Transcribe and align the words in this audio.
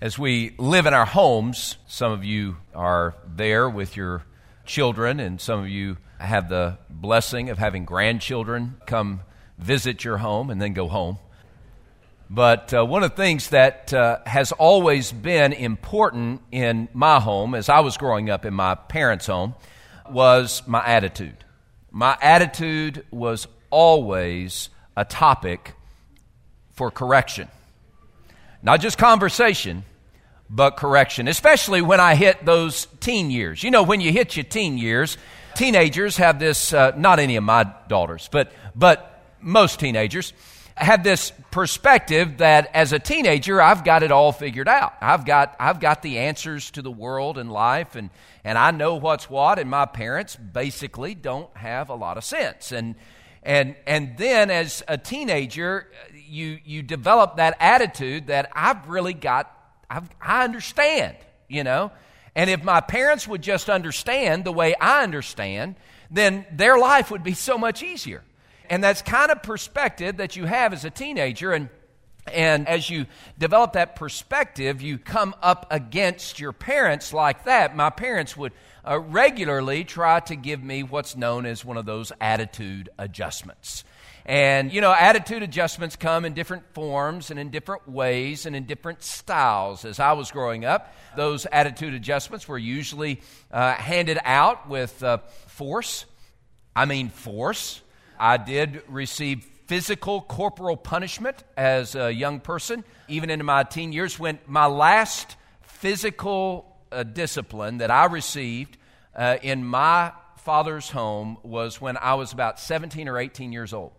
As 0.00 0.18
we 0.18 0.54
live 0.58 0.86
in 0.86 0.92
our 0.92 1.06
homes, 1.06 1.76
some 1.86 2.10
of 2.10 2.24
you 2.24 2.56
are 2.74 3.14
there 3.26 3.70
with 3.70 3.96
your 3.96 4.24
children, 4.66 5.20
and 5.20 5.40
some 5.40 5.60
of 5.60 5.68
you 5.68 5.98
have 6.18 6.48
the 6.48 6.78
blessing 6.90 7.48
of 7.48 7.58
having 7.58 7.84
grandchildren 7.84 8.76
come 8.86 9.20
visit 9.56 10.04
your 10.04 10.18
home 10.18 10.50
and 10.50 10.60
then 10.60 10.72
go 10.72 10.88
home. 10.88 11.18
But 12.28 12.74
uh, 12.74 12.84
one 12.84 13.04
of 13.04 13.10
the 13.10 13.16
things 13.16 13.50
that 13.50 13.94
uh, 13.94 14.18
has 14.26 14.50
always 14.50 15.12
been 15.12 15.52
important 15.52 16.42
in 16.50 16.88
my 16.92 17.20
home, 17.20 17.54
as 17.54 17.68
I 17.68 17.80
was 17.80 17.96
growing 17.96 18.30
up 18.30 18.44
in 18.44 18.52
my 18.52 18.74
parents' 18.74 19.26
home, 19.26 19.54
was 20.10 20.62
my 20.66 20.84
attitude. 20.84 21.44
My 21.92 22.18
attitude 22.20 23.06
was 23.12 23.46
always 23.70 24.70
a 24.96 25.04
topic 25.04 25.74
for 26.72 26.90
correction. 26.90 27.48
Not 28.64 28.80
just 28.80 28.96
conversation, 28.96 29.84
but 30.48 30.78
correction, 30.78 31.28
especially 31.28 31.82
when 31.82 32.00
I 32.00 32.14
hit 32.14 32.46
those 32.46 32.86
teen 32.98 33.30
years. 33.30 33.62
You 33.62 33.70
know, 33.70 33.82
when 33.82 34.00
you 34.00 34.10
hit 34.10 34.36
your 34.36 34.44
teen 34.44 34.78
years, 34.78 35.18
teenagers 35.54 36.16
have 36.16 36.38
this, 36.38 36.72
uh, 36.72 36.92
not 36.96 37.18
any 37.18 37.36
of 37.36 37.44
my 37.44 37.70
daughters, 37.88 38.26
but, 38.32 38.50
but 38.74 39.22
most 39.38 39.80
teenagers 39.80 40.32
have 40.76 41.04
this 41.04 41.30
perspective 41.50 42.38
that 42.38 42.70
as 42.72 42.94
a 42.94 42.98
teenager, 42.98 43.60
I've 43.60 43.84
got 43.84 44.02
it 44.02 44.10
all 44.10 44.32
figured 44.32 44.66
out. 44.66 44.94
I've 44.98 45.26
got, 45.26 45.54
I've 45.60 45.78
got 45.78 46.00
the 46.00 46.20
answers 46.20 46.70
to 46.70 46.80
the 46.80 46.90
world 46.90 47.36
and 47.36 47.52
life, 47.52 47.96
and, 47.96 48.08
and 48.44 48.56
I 48.56 48.70
know 48.70 48.94
what's 48.94 49.28
what, 49.28 49.58
and 49.58 49.68
my 49.68 49.84
parents 49.84 50.36
basically 50.36 51.14
don't 51.14 51.54
have 51.54 51.90
a 51.90 51.94
lot 51.94 52.16
of 52.16 52.24
sense. 52.24 52.72
And, 52.72 52.94
and, 53.42 53.76
and 53.86 54.16
then 54.16 54.50
as 54.50 54.82
a 54.88 54.96
teenager, 54.96 55.88
you, 56.34 56.58
you 56.64 56.82
develop 56.82 57.36
that 57.36 57.56
attitude 57.60 58.26
that 58.26 58.50
I've 58.54 58.88
really 58.88 59.14
got 59.14 59.50
I've, 59.88 60.08
I 60.20 60.44
understand, 60.44 61.16
you 61.48 61.62
know. 61.62 61.92
And 62.34 62.50
if 62.50 62.64
my 62.64 62.80
parents 62.80 63.28
would 63.28 63.42
just 63.42 63.70
understand 63.70 64.44
the 64.44 64.50
way 64.50 64.74
I 64.74 65.04
understand, 65.04 65.76
then 66.10 66.44
their 66.50 66.78
life 66.78 67.10
would 67.10 67.22
be 67.22 67.34
so 67.34 67.56
much 67.56 67.82
easier. 67.82 68.24
And 68.68 68.82
that's 68.82 69.02
kind 69.02 69.30
of 69.30 69.42
perspective 69.42 70.16
that 70.16 70.34
you 70.34 70.46
have 70.46 70.72
as 70.72 70.84
a 70.84 70.90
teenager. 70.90 71.52
And, 71.52 71.68
and 72.32 72.66
as 72.66 72.90
you 72.90 73.06
develop 73.38 73.74
that 73.74 73.94
perspective, 73.94 74.82
you 74.82 74.98
come 74.98 75.34
up 75.42 75.66
against 75.70 76.40
your 76.40 76.52
parents 76.52 77.12
like 77.12 77.44
that. 77.44 77.76
My 77.76 77.90
parents 77.90 78.36
would 78.36 78.52
uh, 78.84 78.98
regularly 78.98 79.84
try 79.84 80.18
to 80.20 80.34
give 80.34 80.62
me 80.62 80.82
what's 80.82 81.14
known 81.14 81.46
as 81.46 81.64
one 81.64 81.76
of 81.76 81.86
those 81.86 82.10
attitude 82.20 82.88
adjustments. 82.98 83.84
And, 84.26 84.72
you 84.72 84.80
know, 84.80 84.92
attitude 84.92 85.42
adjustments 85.42 85.96
come 85.96 86.24
in 86.24 86.32
different 86.32 86.64
forms 86.72 87.30
and 87.30 87.38
in 87.38 87.50
different 87.50 87.86
ways 87.86 88.46
and 88.46 88.56
in 88.56 88.64
different 88.64 89.02
styles. 89.02 89.84
As 89.84 90.00
I 90.00 90.12
was 90.12 90.30
growing 90.30 90.64
up, 90.64 90.94
those 91.14 91.46
attitude 91.46 91.92
adjustments 91.92 92.48
were 92.48 92.56
usually 92.56 93.20
uh, 93.52 93.74
handed 93.74 94.18
out 94.24 94.68
with 94.68 95.02
uh, 95.02 95.18
force. 95.46 96.06
I 96.74 96.86
mean, 96.86 97.10
force. 97.10 97.82
I 98.18 98.38
did 98.38 98.82
receive 98.88 99.44
physical 99.66 100.22
corporal 100.22 100.76
punishment 100.76 101.44
as 101.56 101.94
a 101.94 102.10
young 102.10 102.40
person, 102.40 102.82
even 103.08 103.28
into 103.28 103.44
my 103.44 103.62
teen 103.62 103.92
years, 103.92 104.18
when 104.18 104.38
my 104.46 104.66
last 104.66 105.36
physical 105.62 106.78
uh, 106.90 107.02
discipline 107.02 107.78
that 107.78 107.90
I 107.90 108.06
received 108.06 108.78
uh, 109.14 109.36
in 109.42 109.64
my 109.64 110.12
father's 110.38 110.88
home 110.88 111.36
was 111.42 111.78
when 111.78 111.98
I 111.98 112.14
was 112.14 112.32
about 112.32 112.58
17 112.58 113.06
or 113.08 113.18
18 113.18 113.52
years 113.52 113.74
old. 113.74 113.92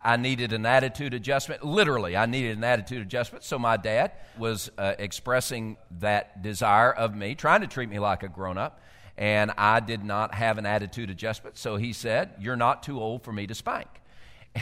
I 0.00 0.16
needed 0.16 0.52
an 0.52 0.64
attitude 0.64 1.12
adjustment. 1.12 1.64
Literally, 1.64 2.16
I 2.16 2.26
needed 2.26 2.56
an 2.56 2.64
attitude 2.64 3.02
adjustment. 3.02 3.44
So 3.44 3.58
my 3.58 3.76
dad 3.76 4.12
was 4.38 4.70
uh, 4.78 4.94
expressing 4.98 5.76
that 5.98 6.42
desire 6.42 6.92
of 6.92 7.14
me, 7.16 7.34
trying 7.34 7.62
to 7.62 7.66
treat 7.66 7.88
me 7.88 7.98
like 7.98 8.22
a 8.22 8.28
grown 8.28 8.58
up. 8.58 8.80
And 9.16 9.50
I 9.58 9.80
did 9.80 10.04
not 10.04 10.34
have 10.34 10.58
an 10.58 10.66
attitude 10.66 11.10
adjustment. 11.10 11.58
So 11.58 11.76
he 11.76 11.92
said, 11.92 12.30
You're 12.38 12.56
not 12.56 12.84
too 12.84 13.00
old 13.00 13.24
for 13.24 13.32
me 13.32 13.46
to 13.46 13.54
spank. 13.54 13.88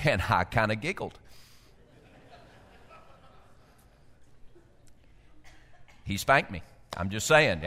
And 0.04 0.20
I 0.28 0.44
kind 0.44 0.72
of 0.72 0.80
giggled. 0.80 1.18
He 6.04 6.18
spanked 6.18 6.50
me. 6.50 6.62
I'm 6.96 7.10
just 7.10 7.26
saying 7.26 7.62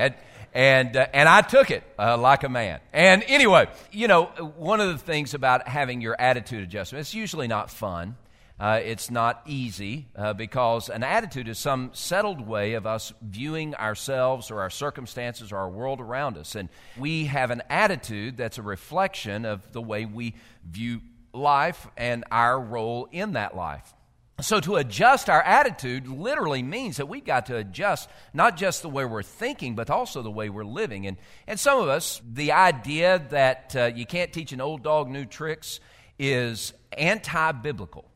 and 0.53 0.95
uh, 0.95 1.07
and 1.13 1.29
I 1.29 1.41
took 1.41 1.72
it 1.72 1.84
uh, 1.97 2.17
like 2.17 2.44
a 2.44 2.50
man. 2.50 2.79
And 2.94 3.23
anyway, 3.28 3.67
you 3.91 4.07
know, 4.07 4.25
one 4.57 4.79
of 4.79 4.88
the 4.88 4.97
things 4.97 5.34
about 5.34 5.67
having 5.67 6.01
your 6.01 6.16
attitude 6.19 6.63
adjustment, 6.63 7.01
it's 7.01 7.13
usually 7.13 7.47
not 7.47 7.69
fun. 7.69 8.18
Uh, 8.59 8.81
it's 8.84 9.09
not 9.09 9.41
easy 9.45 10.06
uh, 10.18 10.34
because 10.34 10.89
an 10.89 11.01
attitude 11.01 11.47
is 11.47 11.57
some 11.57 11.91
settled 11.94 12.45
way 12.45 12.73
of 12.73 12.85
us 12.85 13.13
viewing 13.22 13.73
ourselves 13.75 14.51
or 14.51 14.59
our 14.59 14.69
circumstances 14.69 15.53
or 15.53 15.57
our 15.59 15.69
world 15.69 16.01
around 16.01 16.38
us. 16.38 16.56
And 16.56 16.68
we 16.97 17.25
have 17.28 17.51
an 17.51 17.63
attitude 17.69 18.35
that's 18.35 18.57
a 18.57 18.62
reflection 18.62 19.45
of 19.45 19.72
the 19.72 19.81
way 19.81 20.03
we 20.03 20.35
view 20.69 21.00
life 21.34 21.88
and 21.95 22.25
our 22.31 22.59
role 22.59 23.07
in 23.13 23.34
that 23.34 23.56
life. 23.56 23.94
So, 24.41 24.61
to 24.61 24.77
adjust 24.77 25.29
our 25.29 25.41
attitude 25.41 26.07
literally 26.07 26.63
means 26.63 26.97
that 26.97 27.07
we've 27.07 27.25
got 27.25 27.47
to 27.47 27.57
adjust 27.57 28.09
not 28.33 28.55
just 28.55 28.81
the 28.81 28.89
way 28.89 29.03
we're 29.03 29.22
thinking, 29.22 29.75
but 29.75 29.89
also 29.89 30.22
the 30.22 30.31
way 30.31 30.50
we're 30.50 30.63
living. 30.63 31.07
And, 31.07 31.17
and 31.45 31.59
some 31.59 31.79
of 31.79 31.89
us, 31.89 32.22
the 32.25 32.53
idea 32.53 33.22
that 33.31 33.75
uh, 33.75 33.91
you 33.94 34.05
can't 34.05 34.31
teach 34.31 34.53
an 34.53 34.61
old 34.61 34.81
dog 34.81 35.09
new 35.09 35.25
tricks 35.25 35.81
is 36.17 36.73
anti 36.97 37.51
biblical. 37.51 38.09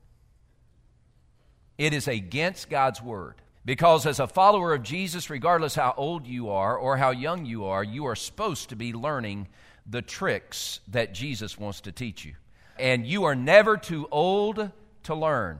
It 1.77 1.93
is 1.93 2.07
against 2.07 2.69
God's 2.69 3.01
word. 3.01 3.35
Because 3.65 4.05
as 4.05 4.19
a 4.19 4.27
follower 4.27 4.73
of 4.73 4.83
Jesus, 4.83 5.29
regardless 5.29 5.75
how 5.75 5.93
old 5.95 6.27
you 6.27 6.49
are 6.49 6.77
or 6.77 6.97
how 6.97 7.11
young 7.11 7.45
you 7.45 7.65
are, 7.65 7.83
you 7.83 8.05
are 8.05 8.15
supposed 8.15 8.69
to 8.69 8.75
be 8.75 8.93
learning 8.93 9.47
the 9.85 10.01
tricks 10.01 10.79
that 10.89 11.13
Jesus 11.13 11.57
wants 11.57 11.81
to 11.81 11.91
teach 11.91 12.25
you. 12.25 12.35
And 12.77 13.05
you 13.05 13.23
are 13.25 13.35
never 13.35 13.77
too 13.77 14.07
old 14.11 14.71
to 15.03 15.15
learn 15.15 15.59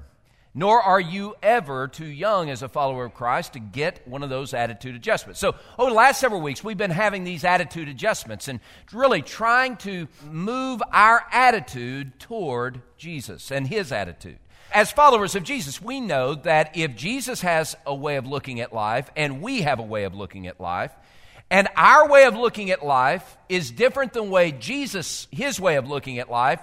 nor 0.54 0.82
are 0.82 1.00
you 1.00 1.36
ever 1.42 1.88
too 1.88 2.06
young 2.06 2.50
as 2.50 2.62
a 2.62 2.70
follower 2.70 3.06
of 3.06 3.14
Christ 3.14 3.54
to 3.54 3.60
get 3.60 4.08
one 4.08 4.24
of 4.24 4.30
those 4.30 4.54
attitude 4.54 4.96
adjustments. 4.96 5.40
So, 5.40 5.56
over 5.80 5.90
the 5.90 5.96
last 5.96 6.20
several 6.20 6.42
weeks, 6.42 6.64
we've 6.64 6.78
been 6.78 6.92
having 6.92 7.24
these 7.24 7.44
attitude 7.44 7.90
adjustments 7.90 8.48
and 8.48 8.60
really 8.92 9.22
trying 9.22 9.78
to 9.78 10.08
move 10.30 10.82
our 10.92 11.26
attitude 11.32 12.20
toward 12.20 12.82
Jesus 12.98 13.52
and 13.52 13.68
his 13.68 13.92
attitude. 13.92 14.38
As 14.72 14.92
followers 14.92 15.36
of 15.36 15.44
Jesus, 15.44 15.82
we 15.82 16.00
know 16.00 16.36
that 16.36 16.76
if 16.76 16.96
Jesus 16.96 17.42
has 17.42 17.76
a 17.86 17.94
way 17.94 18.16
of 18.16 18.26
looking 18.26 18.60
at 18.60 18.74
life 18.74 19.10
and 19.16 19.42
we 19.42 19.62
have 19.62 19.80
a 19.80 19.84
way 19.84 20.04
of 20.04 20.16
looking 20.16 20.48
at 20.48 20.60
life, 20.60 20.92
and 21.52 21.68
our 21.76 22.10
way 22.10 22.26
of 22.26 22.36
looking 22.36 22.72
at 22.72 22.84
life 22.84 23.38
is 23.50 23.70
different 23.70 24.14
than 24.14 24.32
way 24.32 24.52
Jesus, 24.52 25.28
his 25.32 25.60
way 25.60 25.76
of 25.76 25.88
looking 25.88 26.18
at 26.18 26.32
life, 26.32 26.60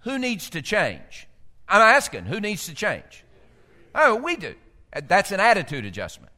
who 0.00 0.18
needs 0.18 0.50
to 0.50 0.62
change? 0.62 1.26
I'm 1.70 1.80
asking, 1.80 2.24
who 2.24 2.40
needs 2.40 2.66
to 2.66 2.74
change? 2.74 3.24
Oh, 3.94 4.16
we 4.16 4.36
do. 4.36 4.54
That's 5.06 5.32
an 5.32 5.40
attitude 5.40 5.86
adjustment. 5.86 6.32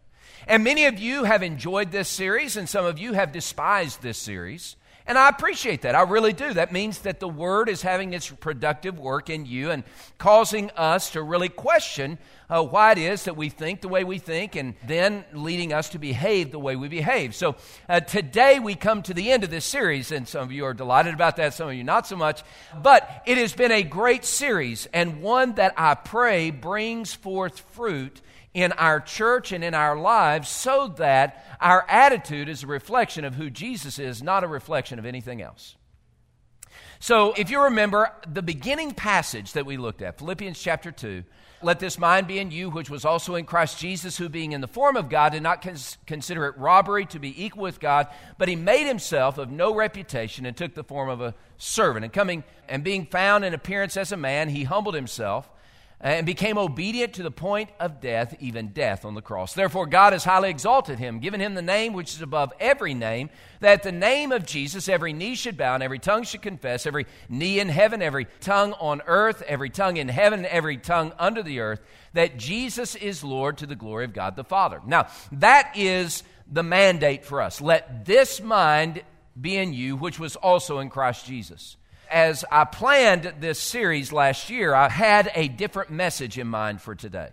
And 0.47 0.63
many 0.63 0.87
of 0.87 0.99
you 0.99 1.25
have 1.25 1.43
enjoyed 1.43 1.91
this 1.91 2.09
series, 2.09 2.57
and 2.57 2.69
some 2.69 2.85
of 2.85 2.99
you 2.99 3.15
have 3.15 3.33
despised 3.33 4.03
this 4.03 4.19
series. 4.19 4.77
And 5.07 5.19
I 5.19 5.29
appreciate 5.29 5.83
that. 5.83 5.95
I 5.95 6.03
really 6.03 6.33
do. 6.33 6.53
That 6.53 6.73
means 6.73 7.01
that 7.01 7.19
the 7.19 7.29
Word 7.29 7.69
is 7.69 7.83
having 7.83 8.13
its 8.13 8.31
productive 8.31 8.99
work 8.99 9.31
in 9.31 9.47
you 9.47 9.71
and 9.71 9.83
causing 10.19 10.71
us 10.73 11.11
to 11.11 11.23
really 11.23 11.49
question 11.49 12.19
uh, 12.49 12.63
why 12.63 12.93
it 12.93 12.99
is 12.99 13.25
that 13.25 13.37
we 13.37 13.49
think 13.49 13.81
the 13.81 13.89
way 13.89 14.05
we 14.05 14.19
think 14.19 14.55
and 14.57 14.75
then 14.87 15.25
leading 15.33 15.73
us 15.73 15.89
to 15.91 15.99
behave 15.99 16.53
the 16.53 16.59
way 16.59 16.77
we 16.77 16.89
behave. 16.89 17.35
So 17.35 17.57
uh, 17.89 18.01
today 18.01 18.61
we 18.61 18.75
come 18.75 19.03
to 19.03 19.15
the 19.15 19.33
end 19.33 19.43
of 19.43 19.51
this 19.51 19.65
series, 19.65 20.13
and 20.13 20.29
some 20.29 20.43
of 20.43 20.53
you 20.53 20.65
are 20.67 20.75
delighted 20.75 21.15
about 21.15 21.37
that, 21.37 21.55
some 21.55 21.69
of 21.69 21.75
you 21.75 21.83
not 21.83 22.07
so 22.07 22.15
much. 22.15 22.43
But 22.81 23.23
it 23.27 23.39
has 23.39 23.55
been 23.55 23.73
a 23.73 23.83
great 23.83 24.25
series 24.25 24.87
and 24.93 25.23
one 25.23 25.55
that 25.55 25.75
I 25.77 25.95
pray 25.95 26.51
brings 26.51 27.13
forth 27.15 27.59
fruit 27.73 28.21
in 28.55 28.73
our 28.73 29.01
church 29.01 29.53
and 29.53 29.65
in 29.65 29.75
our 29.75 29.97
lives 29.97 30.49
so 30.49 30.89
that 30.99 31.45
our 31.61 31.87
attitude 31.89 32.49
is 32.49 32.63
a 32.63 32.67
reflection 32.67 33.25
of 33.25 33.35
who 33.35 33.49
Jesus 33.49 33.99
is, 33.99 34.23
not 34.23 34.45
a 34.45 34.49
reflection 34.49 34.99
of 34.99 35.07
anything 35.07 35.41
else. 35.41 35.77
So, 37.01 37.33
if 37.37 37.51
you 37.51 37.65
remember 37.65 38.13
the 38.29 38.43
beginning 38.43 38.93
passage 38.93 39.55
that 39.55 39.67
we 39.67 39.77
looked 39.77 40.03
at, 40.03 40.19
Philippians 40.19 40.61
chapter 40.61 40.93
2, 40.93 41.25
let 41.61 41.81
this 41.81 41.99
mind 41.99 42.27
be 42.27 42.39
in 42.39 42.51
you, 42.51 42.71
which 42.71 42.91
was 42.91 43.05
also 43.05 43.35
in 43.35 43.45
Christ 43.45 43.79
Jesus, 43.79 44.17
who 44.17 44.29
being 44.29 44.53
in 44.53 44.61
the 44.61 44.69
form 44.69 44.97
of 44.97 45.09
God 45.09 45.33
did 45.33 45.43
not 45.43 45.63
cons- 45.63 45.97
consider 46.07 46.47
it 46.47 46.59
robbery 46.59 47.07
to 47.07 47.19
be 47.19 47.45
equal 47.45 47.63
with 47.63 47.81
God, 47.81 48.09
but 48.39 48.49
he 48.49 48.57
made 48.57 48.87
himself 48.87 49.39
of 49.39 49.51
no 49.51 49.75
reputation 49.75 50.47
and 50.47 50.57
took 50.57 50.75
the 50.75 50.85
form 50.85 51.09
of 51.09 51.21
a 51.21 51.35
servant. 51.59 52.05
And 52.05 52.13
coming 52.13 52.45
and 52.69 52.85
being 52.85 53.07
found 53.07 53.45
in 53.45 53.55
appearance 53.55 53.97
as 53.97 54.13
a 54.13 54.17
man, 54.17 54.49
he 54.49 54.65
humbled 54.65 54.95
himself 54.95 55.49
Uh, 56.03 56.07
and 56.07 56.27
became 56.27 56.59
obedient 56.59 57.13
to 57.13 57.23
the 57.23 57.31
point 57.31 57.71
of 57.79 58.01
death, 58.01 58.35
even 58.41 58.69
death 58.69 59.05
on 59.05 59.15
the 59.15 59.23
cross. 59.23 59.55
Therefore, 59.55 59.87
God 59.87 60.13
has 60.13 60.25
highly 60.25 60.51
exalted 60.51 60.99
him, 60.99 61.21
given 61.21 61.41
him 61.41 61.55
the 61.55 61.63
name 61.63 61.93
which 61.93 62.13
is 62.13 62.23
above 62.23 62.53
every 62.59 62.93
name, 62.93 63.31
that 63.61 63.85
the 63.85 63.93
name 63.93 64.33
of 64.33 64.45
Jesus 64.45 64.89
every 64.89 65.13
knee 65.13 65.37
should 65.37 65.57
bow 65.57 65.75
and 65.75 65.83
every 65.83 66.01
tongue 66.01 66.25
should 66.25 66.43
confess, 66.43 66.87
every 66.87 67.07
knee 67.29 67.61
in 67.61 67.69
heaven, 67.69 68.03
every 68.03 68.27
tongue 68.41 68.73
on 68.81 69.01
earth, 69.07 69.45
every 69.47 69.71
tongue 69.71 69.97
in 69.97 70.09
heaven, 70.09 70.45
every 70.45 70.77
tongue 70.77 71.13
under 71.21 71.41
the 71.41 71.61
earth, 71.61 71.81
that 72.15 72.37
Jesus 72.37 72.97
is 72.97 73.23
Lord 73.23 73.59
to 73.59 73.67
the 73.67 73.77
glory 73.77 74.05
of 74.05 74.13
God 74.13 74.35
the 74.35 74.43
Father. 74.43 74.81
Now, 74.85 75.07
that 75.31 75.73
is 75.77 76.25
the 76.51 76.65
mandate 76.65 77.25
for 77.25 77.41
us. 77.41 77.61
Let 77.61 78.07
this 78.07 78.43
mind 78.43 79.05
be 79.41 79.57
in 79.57 79.73
you, 79.73 79.95
which 79.95 80.19
was 80.19 80.35
also 80.35 80.81
in 80.81 80.91
Christ 80.91 81.27
Jesus 81.27 81.77
as 82.13 82.45
I 82.53 82.65
planned 82.65 83.35
this 83.41 83.59
series 83.59 84.13
last 84.13 84.51
year, 84.51 84.75
I 84.75 84.89
had 84.89 85.33
a 85.35 85.49
different 85.49 85.91
message 85.91 86.39
in 86.39 86.47
mind 86.47 86.83
for 86.83 86.95
today. 86.95 87.31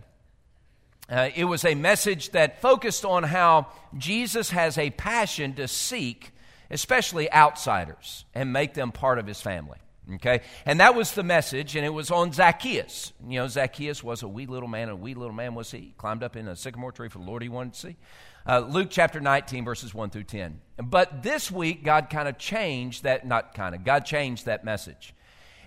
Uh, 1.08 1.28
it 1.34 1.44
was 1.44 1.64
a 1.64 1.74
message 1.74 2.30
that 2.30 2.62
focused 2.62 3.04
on 3.04 3.22
how 3.22 3.66
Jesus 3.98 4.50
has 4.50 4.78
a 4.78 4.90
passion 4.90 5.54
to 5.54 5.68
seek, 5.68 6.32
especially 6.70 7.30
outsiders, 7.30 8.24
and 8.34 8.52
make 8.52 8.74
them 8.74 8.90
part 8.90 9.18
of 9.18 9.26
his 9.26 9.40
family. 9.40 9.78
Okay? 10.14 10.40
And 10.64 10.80
that 10.80 10.94
was 10.94 11.12
the 11.12 11.22
message, 11.22 11.76
and 11.76 11.84
it 11.84 11.90
was 11.90 12.10
on 12.10 12.32
Zacchaeus. 12.32 13.12
You 13.28 13.40
know, 13.40 13.48
Zacchaeus 13.48 14.02
was 14.02 14.22
a 14.22 14.28
wee 14.28 14.46
little 14.46 14.68
man, 14.68 14.88
and 14.88 14.92
a 14.92 14.96
wee 14.96 15.14
little 15.14 15.34
man 15.34 15.54
was 15.54 15.70
he. 15.70 15.78
he 15.78 15.94
climbed 15.98 16.22
up 16.22 16.36
in 16.36 16.48
a 16.48 16.56
sycamore 16.56 16.92
tree 16.92 17.08
for 17.08 17.18
the 17.18 17.24
Lord 17.24 17.42
he 17.42 17.48
wanted 17.48 17.74
to 17.74 17.80
see. 17.80 17.96
Uh, 18.46 18.60
Luke 18.60 18.88
chapter 18.90 19.20
19, 19.20 19.64
verses 19.64 19.94
1 19.94 20.10
through 20.10 20.24
10. 20.24 20.60
But 20.82 21.22
this 21.22 21.50
week, 21.50 21.84
God 21.84 22.08
kind 22.08 22.26
of 22.26 22.38
changed 22.38 23.02
that, 23.02 23.26
not 23.26 23.54
kind 23.54 23.74
of, 23.74 23.84
God 23.84 24.06
changed 24.06 24.46
that 24.46 24.64
message. 24.64 25.14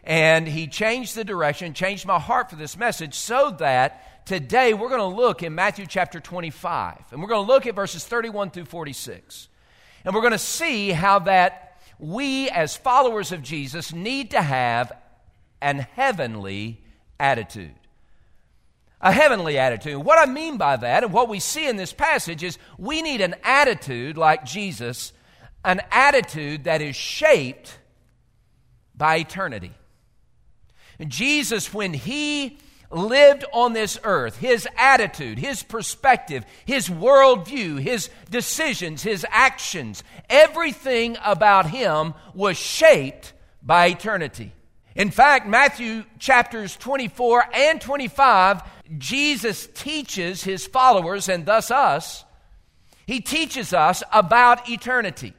And 0.04 0.48
He 0.48 0.68
changed 0.68 1.16
the 1.16 1.24
direction, 1.24 1.74
changed 1.74 2.06
my 2.06 2.20
heart 2.20 2.50
for 2.50 2.56
this 2.56 2.76
message 2.76 3.14
so 3.14 3.52
that 3.60 4.26
today 4.26 4.74
we're 4.74 4.90
going 4.90 5.00
to 5.00 5.06
look 5.06 5.44
in 5.44 5.54
Matthew 5.54 5.86
chapter 5.86 6.20
25. 6.20 6.98
And 7.12 7.22
we're 7.22 7.28
going 7.28 7.46
to 7.46 7.52
look 7.52 7.68
at 7.68 7.76
verses 7.76 8.04
31 8.06 8.50
through 8.50 8.66
46. 8.66 9.50
And 10.04 10.16
we're 10.16 10.22
going 10.22 10.32
to 10.32 10.40
see 10.40 10.90
how 10.90 11.20
that 11.20 11.80
we, 12.00 12.50
as 12.50 12.76
followers 12.76 13.32
of 13.32 13.44
Jesus, 13.44 13.94
need 13.94 14.32
to 14.32 14.42
have 14.42 14.92
an 15.62 15.80
heavenly 15.96 16.82
attitude 17.20 17.76
a 19.04 19.12
heavenly 19.12 19.60
attitude. 19.60 19.98
What 19.98 20.18
I 20.18 20.32
mean 20.32 20.58
by 20.58 20.78
that, 20.78 21.04
and 21.04 21.12
what 21.12 21.28
we 21.28 21.40
see 21.40 21.68
in 21.68 21.76
this 21.76 21.92
passage, 21.92 22.42
is 22.42 22.58
we 22.78 23.02
need 23.02 23.20
an 23.20 23.36
attitude 23.44 24.18
like 24.18 24.46
Jesus, 24.46 25.12
an 25.66 25.82
attitude 25.92 26.64
that 26.64 26.82
is 26.82 26.96
shaped 26.96 27.78
by 28.96 29.18
eternity. 29.18 29.74
Jesus, 31.06 31.74
when 31.74 31.94
he 31.94 32.58
lived 32.90 33.44
on 33.52 33.74
this 33.74 34.00
earth, 34.06 34.38
his 34.38 34.66
attitude, 34.78 35.38
his 35.38 35.64
perspective, 35.64 36.46
his 36.64 36.88
worldview, 36.88 37.82
his 37.82 38.10
decisions, 38.30 39.04
his 39.04 39.26
actions, 39.30 40.02
everything 40.30 41.18
about 41.26 41.66
him 41.66 42.14
was 42.34 42.56
shaped 42.56 43.34
by 43.62 43.88
eternity. 43.88 44.54
In 44.96 45.10
fact, 45.10 45.48
Matthew 45.48 46.04
chapters 46.20 46.76
24 46.78 47.46
and 47.54 47.82
25 47.82 48.62
Jesus 48.98 49.68
teaches 49.74 50.44
his 50.44 50.68
followers 50.68 51.30
and 51.30 51.46
thus 51.46 51.72
us, 51.72 52.26
he 53.06 53.22
teaches 53.22 53.74
us 53.74 54.04
about 54.12 54.70
eternity. 54.70 55.34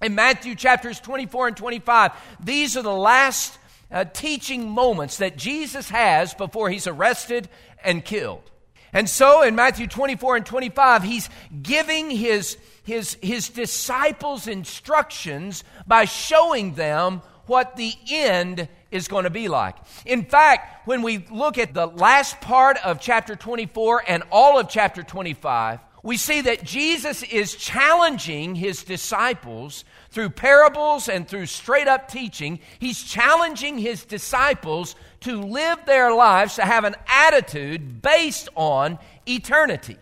In 0.00 0.14
Matthew 0.14 0.54
chapters 0.54 1.00
24 1.00 1.48
and 1.48 1.56
25, 1.56 2.12
these 2.40 2.76
are 2.76 2.82
the 2.82 2.92
last 2.92 3.58
uh, 3.90 4.04
teaching 4.04 4.70
moments 4.70 5.16
that 5.18 5.36
Jesus 5.36 5.88
has 5.90 6.34
before 6.34 6.70
he's 6.70 6.86
arrested 6.86 7.48
and 7.82 8.04
killed. 8.04 8.48
And 8.92 9.08
so 9.08 9.42
in 9.42 9.54
Matthew 9.54 9.86
24 9.86 10.36
and 10.36 10.46
25, 10.46 11.02
he's 11.02 11.28
giving 11.60 12.10
his, 12.10 12.56
his, 12.84 13.18
his 13.20 13.48
disciples 13.48 14.46
instructions 14.46 15.64
by 15.86 16.04
showing 16.04 16.74
them 16.74 17.22
what 17.48 17.76
the 17.76 17.94
end 18.10 18.68
is 18.90 19.08
going 19.08 19.24
to 19.24 19.30
be 19.30 19.48
like. 19.48 19.76
In 20.06 20.24
fact, 20.24 20.86
when 20.86 21.02
we 21.02 21.26
look 21.30 21.58
at 21.58 21.74
the 21.74 21.86
last 21.86 22.40
part 22.40 22.78
of 22.84 23.00
chapter 23.00 23.36
24 23.36 24.04
and 24.06 24.22
all 24.30 24.58
of 24.58 24.68
chapter 24.68 25.02
25, 25.02 25.80
we 26.02 26.16
see 26.16 26.40
that 26.42 26.64
Jesus 26.64 27.22
is 27.24 27.54
challenging 27.56 28.54
his 28.54 28.84
disciples 28.84 29.84
through 30.10 30.30
parables 30.30 31.08
and 31.08 31.26
through 31.26 31.46
straight 31.46 31.88
up 31.88 32.08
teaching. 32.08 32.60
He's 32.78 33.02
challenging 33.02 33.78
his 33.78 34.04
disciples 34.04 34.94
to 35.20 35.40
live 35.42 35.78
their 35.86 36.14
lives, 36.14 36.54
to 36.54 36.62
have 36.62 36.84
an 36.84 36.94
attitude 37.12 38.00
based 38.00 38.48
on 38.54 38.98
eternity. 39.26 39.96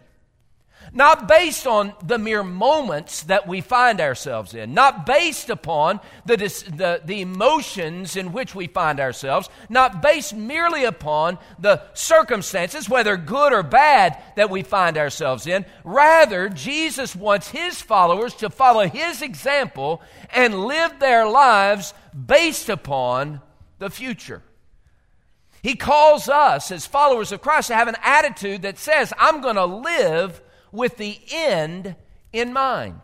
Not 0.97 1.29
based 1.29 1.67
on 1.67 1.93
the 2.03 2.17
mere 2.17 2.43
moments 2.43 3.25
that 3.25 3.47
we 3.47 3.61
find 3.61 4.01
ourselves 4.01 4.55
in, 4.55 4.73
not 4.73 5.05
based 5.05 5.51
upon 5.51 6.01
the, 6.25 6.39
the, 6.39 7.03
the 7.05 7.21
emotions 7.21 8.17
in 8.17 8.33
which 8.33 8.55
we 8.55 8.67
find 8.67 8.99
ourselves, 8.99 9.51
not 9.69 10.01
based 10.01 10.35
merely 10.35 10.85
upon 10.85 11.37
the 11.59 11.83
circumstances, 11.93 12.89
whether 12.89 13.19
good 13.19 13.53
or 13.53 13.63
bad, 13.63 14.17
that 14.37 14.49
we 14.49 14.63
find 14.63 14.97
ourselves 14.97 15.47
in. 15.47 15.67
Rather, 15.85 16.49
Jesus 16.49 17.15
wants 17.15 17.51
his 17.51 17.83
followers 17.83 18.33
to 18.37 18.49
follow 18.49 18.89
his 18.89 19.21
example 19.21 20.01
and 20.31 20.65
live 20.65 20.99
their 20.99 21.29
lives 21.29 21.93
based 22.15 22.71
upon 22.71 23.43
the 23.79 23.91
future. 23.91 24.43
He 25.63 25.75
calls 25.77 26.31
us 26.31 26.71
as 26.71 26.87
followers 26.87 27.33
of 27.33 27.43
Christ 27.43 27.69
to 27.69 27.75
have 27.75 27.89
an 27.89 27.97
attitude 28.03 28.63
that 28.63 28.79
says, 28.79 29.13
I'm 29.19 29.43
going 29.43 29.57
to 29.57 29.67
live 29.67 30.41
with 30.73 30.97
the 30.97 31.19
end 31.31 31.97
in 32.33 32.53
mind. 32.53 33.01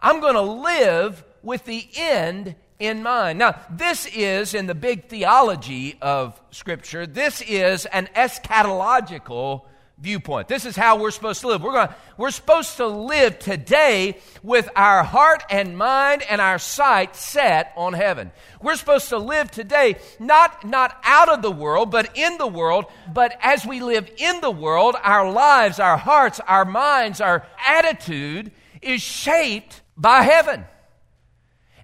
I'm 0.00 0.20
going 0.20 0.34
to 0.34 0.40
live 0.40 1.24
with 1.42 1.64
the 1.64 1.88
end 1.96 2.54
in 2.78 3.02
mind. 3.02 3.38
Now, 3.38 3.60
this 3.70 4.06
is 4.06 4.54
in 4.54 4.66
the 4.66 4.74
big 4.74 5.08
theology 5.08 5.96
of 6.00 6.40
Scripture, 6.50 7.06
this 7.06 7.40
is 7.42 7.86
an 7.86 8.08
eschatological 8.14 9.62
viewpoint. 9.98 10.46
This 10.46 10.66
is 10.66 10.76
how 10.76 10.98
we're 10.98 11.10
supposed 11.10 11.40
to 11.40 11.48
live. 11.48 11.62
We're, 11.62 11.72
gonna. 11.72 11.96
we're 12.18 12.30
supposed 12.30 12.76
to 12.76 12.86
live 12.86 13.38
today 13.38 14.18
with 14.42 14.68
our 14.76 15.02
heart 15.02 15.42
and 15.48 15.76
mind 15.76 16.22
and 16.22 16.40
our 16.40 16.58
sight 16.58 17.16
set 17.16 17.72
on 17.76 17.94
heaven. 17.94 18.30
We're 18.60 18.76
supposed 18.76 19.08
to 19.08 19.18
live 19.18 19.50
today 19.50 19.96
not, 20.18 20.64
not 20.64 20.98
out 21.02 21.30
of 21.30 21.40
the 21.40 21.50
world, 21.50 21.90
but 21.90 22.10
in 22.14 22.36
the 22.36 22.46
world. 22.46 22.86
But 23.12 23.38
as 23.40 23.64
we 23.64 23.80
live 23.80 24.10
in 24.18 24.40
the 24.42 24.50
world, 24.50 24.96
our 25.02 25.30
lives, 25.30 25.80
our 25.80 25.96
hearts, 25.96 26.40
our 26.40 26.66
minds, 26.66 27.22
our 27.22 27.46
attitude 27.66 28.52
is 28.82 29.00
shaped 29.00 29.80
by 29.96 30.22
heaven. 30.22 30.64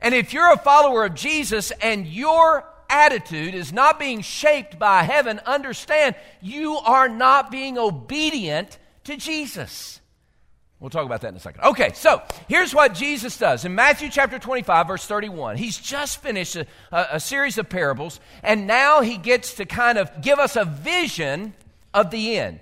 And 0.02 0.14
if 0.14 0.34
you're 0.34 0.52
a 0.52 0.58
follower 0.58 1.06
of 1.06 1.14
Jesus 1.14 1.70
and 1.80 2.06
your 2.06 2.71
attitude 2.92 3.54
is 3.54 3.72
not 3.72 3.98
being 3.98 4.20
shaped 4.20 4.78
by 4.78 5.02
heaven, 5.02 5.40
understand 5.46 6.14
you 6.40 6.76
are 6.76 7.08
not 7.08 7.50
being 7.50 7.78
obedient 7.78 8.78
to 9.04 9.16
Jesus. 9.16 10.00
We'll 10.78 10.90
talk 10.90 11.06
about 11.06 11.20
that 11.20 11.28
in 11.28 11.36
a 11.36 11.40
second. 11.40 11.62
Okay, 11.62 11.92
so 11.94 12.20
here's 12.48 12.74
what 12.74 12.94
Jesus 12.94 13.38
does. 13.38 13.64
In 13.64 13.74
Matthew 13.74 14.10
chapter 14.10 14.38
25, 14.38 14.88
verse 14.88 15.06
31, 15.06 15.56
he's 15.56 15.78
just 15.78 16.20
finished 16.20 16.56
a, 16.56 16.66
a, 16.90 17.06
a, 17.12 17.20
series 17.20 17.56
of 17.56 17.68
parables, 17.68 18.18
and 18.42 18.66
now 18.66 19.00
he 19.00 19.16
gets 19.16 19.54
to 19.54 19.64
kind 19.64 19.96
of 19.96 20.10
give 20.20 20.40
us 20.40 20.56
a 20.56 20.64
vision 20.64 21.54
of 21.94 22.10
the 22.10 22.36
end. 22.36 22.58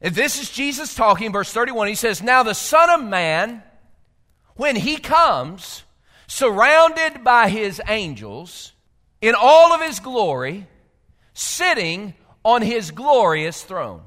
If 0.00 0.14
this 0.14 0.40
is 0.40 0.50
Jesus 0.50 0.94
talking, 0.94 1.30
verse 1.30 1.52
31, 1.52 1.88
he 1.88 1.94
says, 1.94 2.22
Now 2.22 2.42
the 2.42 2.54
Son 2.54 2.88
of 2.88 3.06
Man, 3.06 3.62
when 4.56 4.74
he 4.74 4.96
comes, 4.96 5.82
surrounded 6.26 7.22
by 7.22 7.50
his 7.50 7.82
angels, 7.86 8.72
in 9.20 9.34
all 9.38 9.72
of 9.72 9.80
his 9.80 10.00
glory, 10.00 10.66
sitting 11.34 12.14
on 12.44 12.62
his 12.62 12.90
glorious 12.90 13.62
throne. 13.62 14.02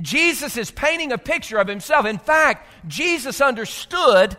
Jesus 0.00 0.56
is 0.56 0.70
painting 0.70 1.12
a 1.12 1.18
picture 1.18 1.58
of 1.58 1.68
himself. 1.68 2.04
In 2.04 2.18
fact, 2.18 2.68
Jesus 2.86 3.40
understood 3.40 4.36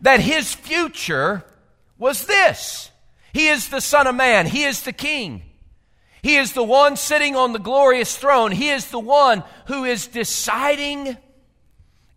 that 0.00 0.20
his 0.20 0.54
future 0.54 1.44
was 1.98 2.26
this 2.26 2.90
He 3.32 3.48
is 3.48 3.68
the 3.68 3.80
Son 3.80 4.06
of 4.06 4.14
Man, 4.14 4.46
He 4.46 4.64
is 4.64 4.82
the 4.82 4.92
King. 4.92 5.42
He 6.22 6.36
is 6.36 6.54
the 6.54 6.64
one 6.64 6.96
sitting 6.96 7.36
on 7.36 7.52
the 7.52 7.58
glorious 7.58 8.16
throne. 8.16 8.50
He 8.50 8.70
is 8.70 8.88
the 8.88 8.98
one 8.98 9.44
who 9.66 9.84
is 9.84 10.06
deciding 10.06 11.18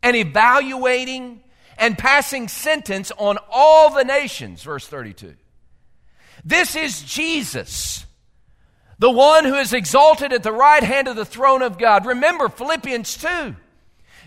and 0.02 0.16
evaluating 0.16 1.44
and 1.78 1.98
passing 1.98 2.48
sentence 2.48 3.12
on 3.18 3.38
all 3.52 3.94
the 3.94 4.06
nations. 4.06 4.64
Verse 4.64 4.88
32. 4.88 5.36
This 6.48 6.78
is 6.78 7.02
Jesus, 7.02 8.06
the 9.00 9.12
one 9.12 9.44
who 9.44 9.56
is 9.56 9.74
exalted 9.74 10.32
at 10.32 10.44
the 10.44 10.52
right 10.54 10.82
hand 10.82 11.10
of 11.10 11.18
the 11.18 11.26
throne 11.26 11.62
of 11.62 11.78
God. 11.78 12.06
Remember 12.06 12.48
Philippians 12.48 13.18
2. 13.18 13.54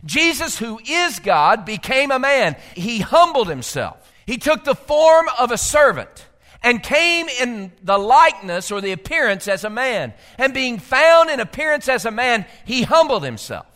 Jesus, 0.05 0.59
who 0.59 0.79
is 0.87 1.19
God, 1.19 1.65
became 1.65 2.11
a 2.11 2.19
man. 2.19 2.57
He 2.75 2.99
humbled 2.99 3.49
himself. 3.49 4.12
He 4.27 4.37
took 4.37 4.65
the 4.65 4.75
form 4.75 5.31
of 5.39 5.50
a 5.50 5.57
servant 5.57 6.27
and 6.62 6.83
came 6.83 7.27
in 7.41 7.73
the 7.83 7.97
likeness 7.97 8.71
or 8.71 8.83
the 8.83 8.93
appearance 8.93 9.49
as 9.49 9.65
a 9.65 9.71
man. 9.71 10.12
And 10.37 10.53
being 10.53 10.79
found 10.79 11.31
in 11.31 11.41
appearance 11.41 11.89
as 11.89 12.05
a 12.05 12.11
man, 12.11 12.45
he 12.67 12.83
humbled 12.83 13.25
himself 13.25 13.67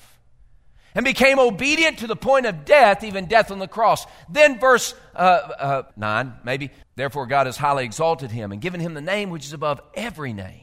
and 0.94 1.04
became 1.04 1.38
obedient 1.38 1.98
to 1.98 2.06
the 2.06 2.16
point 2.16 2.46
of 2.46 2.64
death, 2.64 3.02
even 3.02 3.26
death 3.26 3.50
on 3.50 3.58
the 3.58 3.68
cross. 3.68 4.06
Then, 4.28 4.60
verse 4.60 4.94
uh, 5.14 5.18
uh, 5.18 5.82
9, 5.96 6.34
maybe, 6.44 6.70
therefore 6.94 7.26
God 7.26 7.46
has 7.46 7.56
highly 7.56 7.84
exalted 7.84 8.30
him 8.30 8.52
and 8.52 8.60
given 8.60 8.80
him 8.80 8.94
the 8.94 9.00
name 9.00 9.30
which 9.30 9.44
is 9.44 9.52
above 9.52 9.80
every 9.94 10.32
name. 10.32 10.60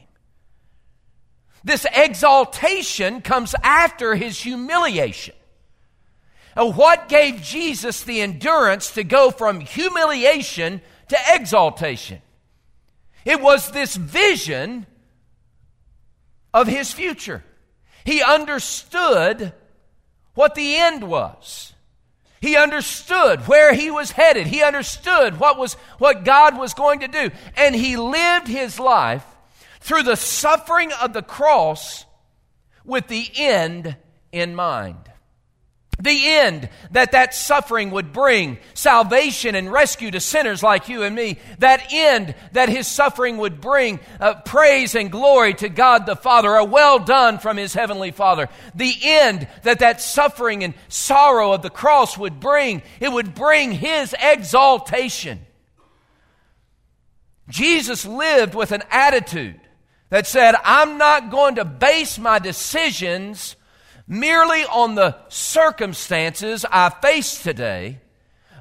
This 1.64 1.86
exaltation 1.94 3.20
comes 3.20 3.54
after 3.62 4.14
his 4.14 4.40
humiliation. 4.40 5.34
And 6.56 6.76
what 6.76 7.08
gave 7.08 7.40
Jesus 7.40 8.02
the 8.02 8.20
endurance 8.20 8.92
to 8.92 9.04
go 9.04 9.30
from 9.30 9.60
humiliation 9.60 10.80
to 11.08 11.16
exaltation? 11.30 12.20
It 13.24 13.40
was 13.40 13.70
this 13.70 13.94
vision 13.96 14.86
of 16.52 16.66
his 16.66 16.92
future. 16.92 17.44
He 18.04 18.22
understood 18.22 19.52
what 20.34 20.54
the 20.54 20.76
end 20.76 21.04
was. 21.04 21.72
He 22.40 22.56
understood 22.56 23.46
where 23.46 23.72
he 23.72 23.90
was 23.90 24.10
headed. 24.10 24.48
He 24.48 24.62
understood 24.62 25.38
what 25.38 25.58
was 25.58 25.74
what 25.98 26.24
God 26.24 26.58
was 26.58 26.74
going 26.74 27.00
to 27.00 27.08
do. 27.08 27.30
And 27.56 27.74
he 27.74 27.96
lived 27.96 28.48
his 28.48 28.80
life 28.80 29.24
through 29.80 30.02
the 30.02 30.16
suffering 30.16 30.90
of 31.00 31.12
the 31.12 31.22
cross 31.22 32.04
with 32.84 33.06
the 33.06 33.30
end 33.36 33.96
in 34.32 34.56
mind 34.56 35.11
the 36.02 36.26
end 36.26 36.68
that 36.90 37.12
that 37.12 37.32
suffering 37.32 37.92
would 37.92 38.12
bring 38.12 38.58
salvation 38.74 39.54
and 39.54 39.70
rescue 39.70 40.10
to 40.10 40.18
sinners 40.18 40.62
like 40.62 40.88
you 40.88 41.04
and 41.04 41.14
me 41.14 41.38
that 41.60 41.86
end 41.92 42.34
that 42.52 42.68
his 42.68 42.88
suffering 42.88 43.38
would 43.38 43.60
bring 43.60 44.00
uh, 44.18 44.34
praise 44.44 44.96
and 44.96 45.12
glory 45.12 45.54
to 45.54 45.68
god 45.68 46.04
the 46.04 46.16
father 46.16 46.54
a 46.56 46.64
well 46.64 46.98
done 46.98 47.38
from 47.38 47.56
his 47.56 47.72
heavenly 47.72 48.10
father. 48.10 48.48
The 48.74 48.94
end 49.02 49.46
that 49.62 49.78
that 49.78 50.00
suffering 50.00 50.64
and 50.64 50.74
sorrow 50.88 51.52
of 51.52 51.62
the 51.62 51.70
cross 51.70 52.18
would 52.18 52.40
bring 52.40 52.82
it 52.98 53.12
would 53.12 53.34
bring 53.34 53.70
his 53.70 54.14
exaltation. 54.20 55.46
Jesus 57.48 58.04
lived 58.04 58.54
with 58.54 58.72
an 58.72 58.82
attitude 58.90 59.60
that 60.10 60.26
said 60.26 60.54
i'm 60.64 60.98
not 60.98 61.30
going 61.30 61.54
to 61.54 61.64
base 61.64 62.18
my 62.18 62.38
decisions 62.38 63.56
merely 64.12 64.62
on 64.66 64.94
the 64.94 65.16
circumstances 65.28 66.66
I 66.70 66.90
face 66.90 67.42
today, 67.42 67.98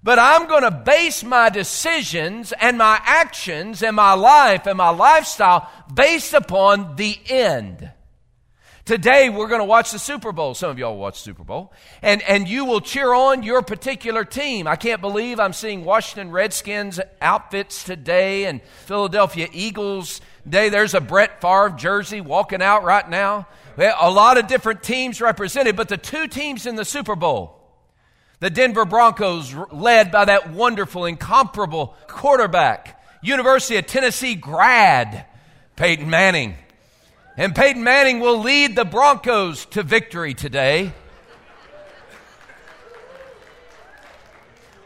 but 0.02 0.18
I'm 0.18 0.48
going 0.48 0.64
to 0.64 0.72
base 0.72 1.24
my 1.24 1.50
decisions 1.50 2.54
and 2.54 2.78
my 2.78 3.00
actions 3.04 3.84
and 3.84 3.96
my 3.96 4.14
life 4.14 4.66
and 4.66 4.78
my 4.78 4.90
lifestyle 4.90 5.70
based 5.94 6.34
upon 6.34 6.96
the 6.96 7.20
end. 7.30 7.92
Today 8.86 9.30
we're 9.30 9.48
going 9.48 9.60
to 9.60 9.66
watch 9.66 9.92
the 9.92 10.00
Super 10.00 10.32
Bowl. 10.32 10.56
Some 10.56 10.72
of 10.72 10.80
y'all 10.80 10.98
watch 10.98 11.20
Super 11.20 11.44
Bowl. 11.44 11.72
And, 12.02 12.22
and 12.24 12.48
you 12.48 12.66
will 12.66 12.82
cheer 12.82 13.14
on 13.14 13.44
your 13.44 13.62
particular 13.62 14.26
team. 14.26 14.68
I 14.68 14.76
can't 14.76 15.02
believe 15.02 15.40
I'm 15.40 15.54
seeing 15.54 15.86
Washington 15.86 16.32
Redskins 16.32 17.00
outfits 17.22 17.84
today 17.84 18.46
and 18.46 18.62
Philadelphia 18.86 19.50
Eagles 19.52 20.22
day. 20.50 20.70
There's 20.70 20.96
a 20.96 21.02
Brett 21.02 21.42
Favre 21.42 21.76
jersey 21.78 22.22
walking 22.22 22.62
out 22.62 22.84
right 22.84 23.08
now. 23.08 23.48
A 23.78 24.12
lot 24.12 24.38
of 24.38 24.48
different 24.48 24.84
teams 24.84 25.22
represented, 25.22 25.76
but 25.76 25.90
the 25.90 25.98
two 25.98 26.28
teams 26.28 26.66
in 26.66 26.76
the 26.76 26.86
Super 26.86 27.16
Bowl, 27.16 27.60
the 28.40 28.50
Denver 28.50 28.86
Broncos, 28.86 29.54
led 29.72 30.12
by 30.12 30.26
that 30.26 30.52
wonderful, 30.52 31.06
incomparable 31.06 31.96
quarterback, 32.08 33.02
University 33.22 33.78
of 33.78 33.86
Tennessee 33.86 34.36
grad, 34.36 35.26
Peyton 35.76 36.10
Manning. 36.10 36.56
And 37.38 37.56
Peyton 37.56 37.84
Manning 37.84 38.20
will 38.20 38.40
lead 38.40 38.76
the 38.76 38.86
Broncos 38.86 39.66
to 39.68 39.84
victory 39.84 40.34
today. 40.34 40.92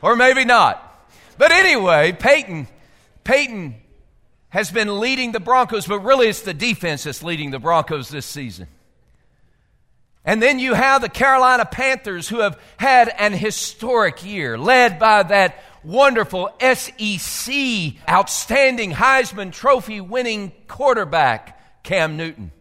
or 0.02 0.16
maybe 0.16 0.46
not. 0.46 0.82
But 1.38 1.52
anyway, 1.52 2.12
Peyton, 2.12 2.68
Peyton 3.24 3.76
has 4.50 4.70
been 4.72 5.00
leading 5.00 5.32
the 5.32 5.40
Broncos, 5.40 5.88
but 5.88 6.00
really 6.00 6.28
it's 6.28 6.42
the 6.42 6.54
defense 6.54 7.06
that's 7.06 7.24
leading 7.24 7.52
the 7.52 7.60
Broncos 7.60 8.10
this 8.10 8.26
season. 8.26 8.68
And 10.26 10.42
then 10.42 10.58
you 10.58 10.74
have 10.74 11.02
the 11.02 11.10
Carolina 11.10 11.66
Panthers 11.66 12.28
who 12.28 12.40
have 12.40 12.60
had 12.78 13.14
an 13.20 13.34
historic 13.34 14.26
year, 14.26 14.58
led 14.58 14.98
by 14.98 15.22
that 15.22 15.64
wonderful 15.84 16.50
SEC, 16.60 17.54
outstanding 18.10 18.92
Heisman 18.92 19.54
Trophy 19.54 20.02
winning 20.02 20.52
quarterback, 20.68 21.84
Cam 21.84 22.18
Newton. 22.18 22.52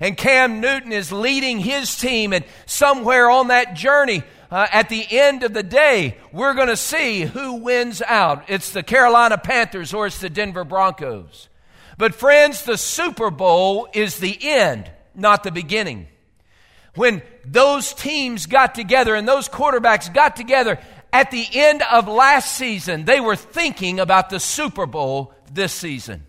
And 0.00 0.16
Cam 0.16 0.60
Newton 0.60 0.92
is 0.92 1.12
leading 1.12 1.60
his 1.60 1.96
team, 1.96 2.32
and 2.32 2.44
somewhere 2.66 3.30
on 3.30 3.48
that 3.48 3.74
journey, 3.74 4.24
uh, 4.50 4.66
at 4.72 4.88
the 4.88 5.06
end 5.08 5.44
of 5.44 5.52
the 5.52 5.62
day, 5.62 6.16
we're 6.32 6.54
going 6.54 6.68
to 6.68 6.76
see 6.76 7.22
who 7.22 7.54
wins 7.54 8.02
out. 8.02 8.44
It's 8.48 8.72
the 8.72 8.82
Carolina 8.82 9.38
Panthers 9.38 9.94
or 9.94 10.06
it's 10.06 10.18
the 10.18 10.30
Denver 10.30 10.64
Broncos. 10.64 11.48
But, 11.96 12.14
friends, 12.14 12.64
the 12.64 12.78
Super 12.78 13.30
Bowl 13.30 13.88
is 13.92 14.18
the 14.18 14.36
end, 14.40 14.90
not 15.14 15.44
the 15.44 15.50
beginning 15.52 16.08
when 16.98 17.22
those 17.44 17.94
teams 17.94 18.46
got 18.46 18.74
together 18.74 19.14
and 19.14 19.26
those 19.26 19.48
quarterbacks 19.48 20.12
got 20.12 20.34
together 20.34 20.80
at 21.12 21.30
the 21.30 21.46
end 21.52 21.80
of 21.82 22.08
last 22.08 22.56
season, 22.56 23.04
they 23.04 23.20
were 23.20 23.36
thinking 23.36 24.00
about 24.00 24.30
the 24.30 24.40
Super 24.40 24.84
Bowl 24.84 25.32
this 25.52 25.72
season. 25.72 26.26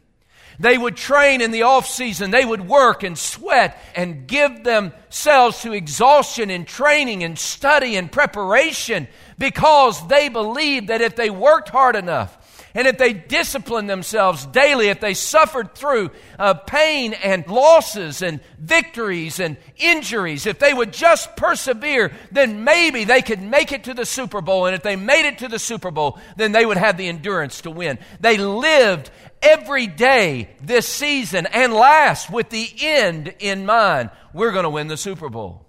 They 0.60 0.78
would 0.78 0.96
train 0.96 1.42
in 1.42 1.50
the 1.50 1.64
off 1.64 1.88
season. 1.88 2.30
They 2.30 2.46
would 2.46 2.68
work 2.68 3.02
and 3.02 3.18
sweat 3.18 3.82
and 3.96 4.28
give 4.28 4.64
themselves 4.64 5.62
to 5.64 5.72
exhaustion 5.72 6.52
and 6.52 6.68
training 6.68 7.24
and 7.24 7.40
study 7.40 7.96
and 7.96 8.12
preparation 8.12 9.08
because 9.40 10.08
they 10.08 10.30
believed 10.30 10.90
that 10.90 11.02
if 11.02 11.16
they 11.16 11.32
worked 11.32 11.70
hard 11.70 11.96
enough, 11.96 12.38
and 12.76 12.88
if 12.88 12.98
they 12.98 13.14
disciplined 13.14 13.90
themselves 13.90 14.46
daily, 14.46 14.90
if 14.90 15.00
they 15.00 15.14
suffered 15.14 15.74
through 15.74 16.12
uh, 16.38 16.54
pain 16.54 17.14
and 17.14 17.48
losses 17.48 18.22
and 18.22 18.42
victories 18.60 19.40
and 19.40 19.58
injuries, 19.78 20.46
if 20.46 20.60
they 20.60 20.74
would 20.74 20.94
just 20.94 21.36
persevere, 21.36 22.12
then 22.32 22.64
maybe 22.64 23.06
they 23.06 23.22
could 23.22 23.42
make 23.42 23.72
it 23.72 23.86
to 23.86 23.94
the 23.94 24.06
Super 24.06 24.42
Bowl. 24.42 24.68
And 24.68 24.76
if 24.76 24.84
they 24.84 24.96
made 24.96 25.28
it 25.28 25.40
to 25.40 25.48
the 25.48 25.60
Super 25.60 25.90
Bowl, 25.90 26.20
then 26.38 26.52
they 26.52 26.66
would 26.66 26.78
have 26.78 26.98
the 26.98 27.08
endurance 27.08 27.62
to 27.62 27.72
win. 27.72 27.98
They 28.20 28.38
lived 28.38 29.10
every 29.42 29.88
day 29.88 30.50
this 30.62 30.88
season 30.88 31.48
and 31.48 31.74
last 31.74 32.30
with 32.30 32.50
the 32.50 32.70
end 32.82 33.34
in 33.40 33.66
mind. 33.66 34.12
We're 34.34 34.52
going 34.52 34.64
to 34.64 34.70
win 34.70 34.88
the 34.88 34.98
Super 34.98 35.30
Bowl. 35.30 35.66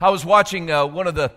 I 0.00 0.10
was 0.10 0.24
watching 0.24 0.70
uh, 0.70 0.86
one 0.86 1.08
of 1.08 1.16
the 1.16 1.32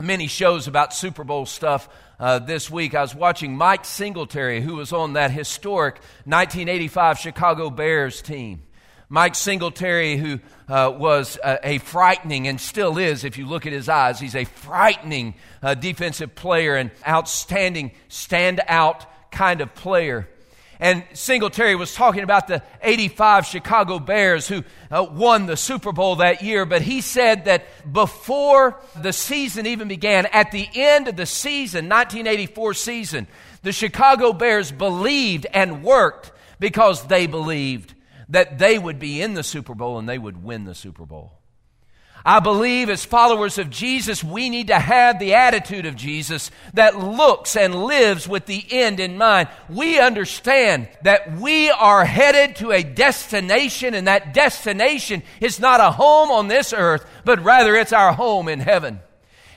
many 0.00 0.26
shows 0.26 0.66
about 0.66 0.92
Super 0.92 1.22
Bowl 1.22 1.46
stuff 1.46 1.88
uh, 2.18 2.38
this 2.38 2.70
week. 2.70 2.94
I 2.94 3.02
was 3.02 3.14
watching 3.14 3.56
Mike 3.56 3.84
Singletary, 3.84 4.60
who 4.60 4.76
was 4.76 4.92
on 4.92 5.14
that 5.14 5.30
historic 5.30 5.96
1985 6.24 7.18
Chicago 7.18 7.70
Bears 7.70 8.22
team. 8.22 8.62
Mike 9.08 9.34
Singletary, 9.34 10.16
who 10.16 10.40
uh, 10.68 10.92
was 10.96 11.38
a, 11.44 11.58
a, 11.62 11.78
frightening 11.78 12.48
and 12.48 12.60
still 12.60 12.98
is, 12.98 13.22
if 13.24 13.38
you 13.38 13.46
look 13.46 13.66
at 13.66 13.72
his 13.72 13.88
eyes, 13.88 14.18
he's 14.18 14.34
a 14.34 14.44
frightening 14.44 15.34
uh, 15.62 15.74
defensive 15.74 16.34
player 16.34 16.74
and 16.74 16.90
outstanding, 17.06 17.92
stand 18.08 18.60
out 18.66 19.06
kind 19.30 19.60
of 19.60 19.74
player. 19.74 20.28
And 20.80 21.04
Singletary 21.12 21.76
was 21.76 21.94
talking 21.94 22.22
about 22.22 22.48
the 22.48 22.62
85 22.82 23.46
Chicago 23.46 23.98
Bears 23.98 24.48
who 24.48 24.64
uh, 24.90 25.06
won 25.08 25.46
the 25.46 25.56
Super 25.56 25.92
Bowl 25.92 26.16
that 26.16 26.42
year, 26.42 26.66
but 26.66 26.82
he 26.82 27.00
said 27.00 27.44
that 27.44 27.66
before 27.90 28.80
the 29.00 29.12
season 29.12 29.66
even 29.66 29.88
began, 29.88 30.26
at 30.26 30.50
the 30.50 30.68
end 30.74 31.08
of 31.08 31.16
the 31.16 31.26
season, 31.26 31.88
1984 31.88 32.74
season, 32.74 33.26
the 33.62 33.72
Chicago 33.72 34.32
Bears 34.32 34.72
believed 34.72 35.46
and 35.52 35.82
worked 35.82 36.32
because 36.58 37.06
they 37.06 37.26
believed 37.26 37.94
that 38.28 38.58
they 38.58 38.78
would 38.78 38.98
be 38.98 39.20
in 39.20 39.34
the 39.34 39.42
Super 39.42 39.74
Bowl 39.74 39.98
and 39.98 40.08
they 40.08 40.18
would 40.18 40.42
win 40.42 40.64
the 40.64 40.74
Super 40.74 41.06
Bowl. 41.06 41.32
I 42.26 42.40
believe 42.40 42.88
as 42.88 43.04
followers 43.04 43.58
of 43.58 43.68
Jesus, 43.68 44.24
we 44.24 44.48
need 44.48 44.68
to 44.68 44.78
have 44.78 45.18
the 45.18 45.34
attitude 45.34 45.84
of 45.84 45.94
Jesus 45.94 46.50
that 46.72 46.98
looks 46.98 47.54
and 47.54 47.84
lives 47.84 48.26
with 48.26 48.46
the 48.46 48.64
end 48.70 48.98
in 48.98 49.18
mind. 49.18 49.50
We 49.68 49.98
understand 50.00 50.88
that 51.02 51.36
we 51.36 51.68
are 51.70 52.06
headed 52.06 52.56
to 52.56 52.72
a 52.72 52.82
destination, 52.82 53.92
and 53.92 54.06
that 54.06 54.32
destination 54.32 55.22
is 55.38 55.60
not 55.60 55.80
a 55.80 55.90
home 55.90 56.30
on 56.30 56.48
this 56.48 56.72
earth, 56.72 57.04
but 57.26 57.44
rather 57.44 57.76
it's 57.76 57.92
our 57.92 58.14
home 58.14 58.48
in 58.48 58.60
heaven. 58.60 59.00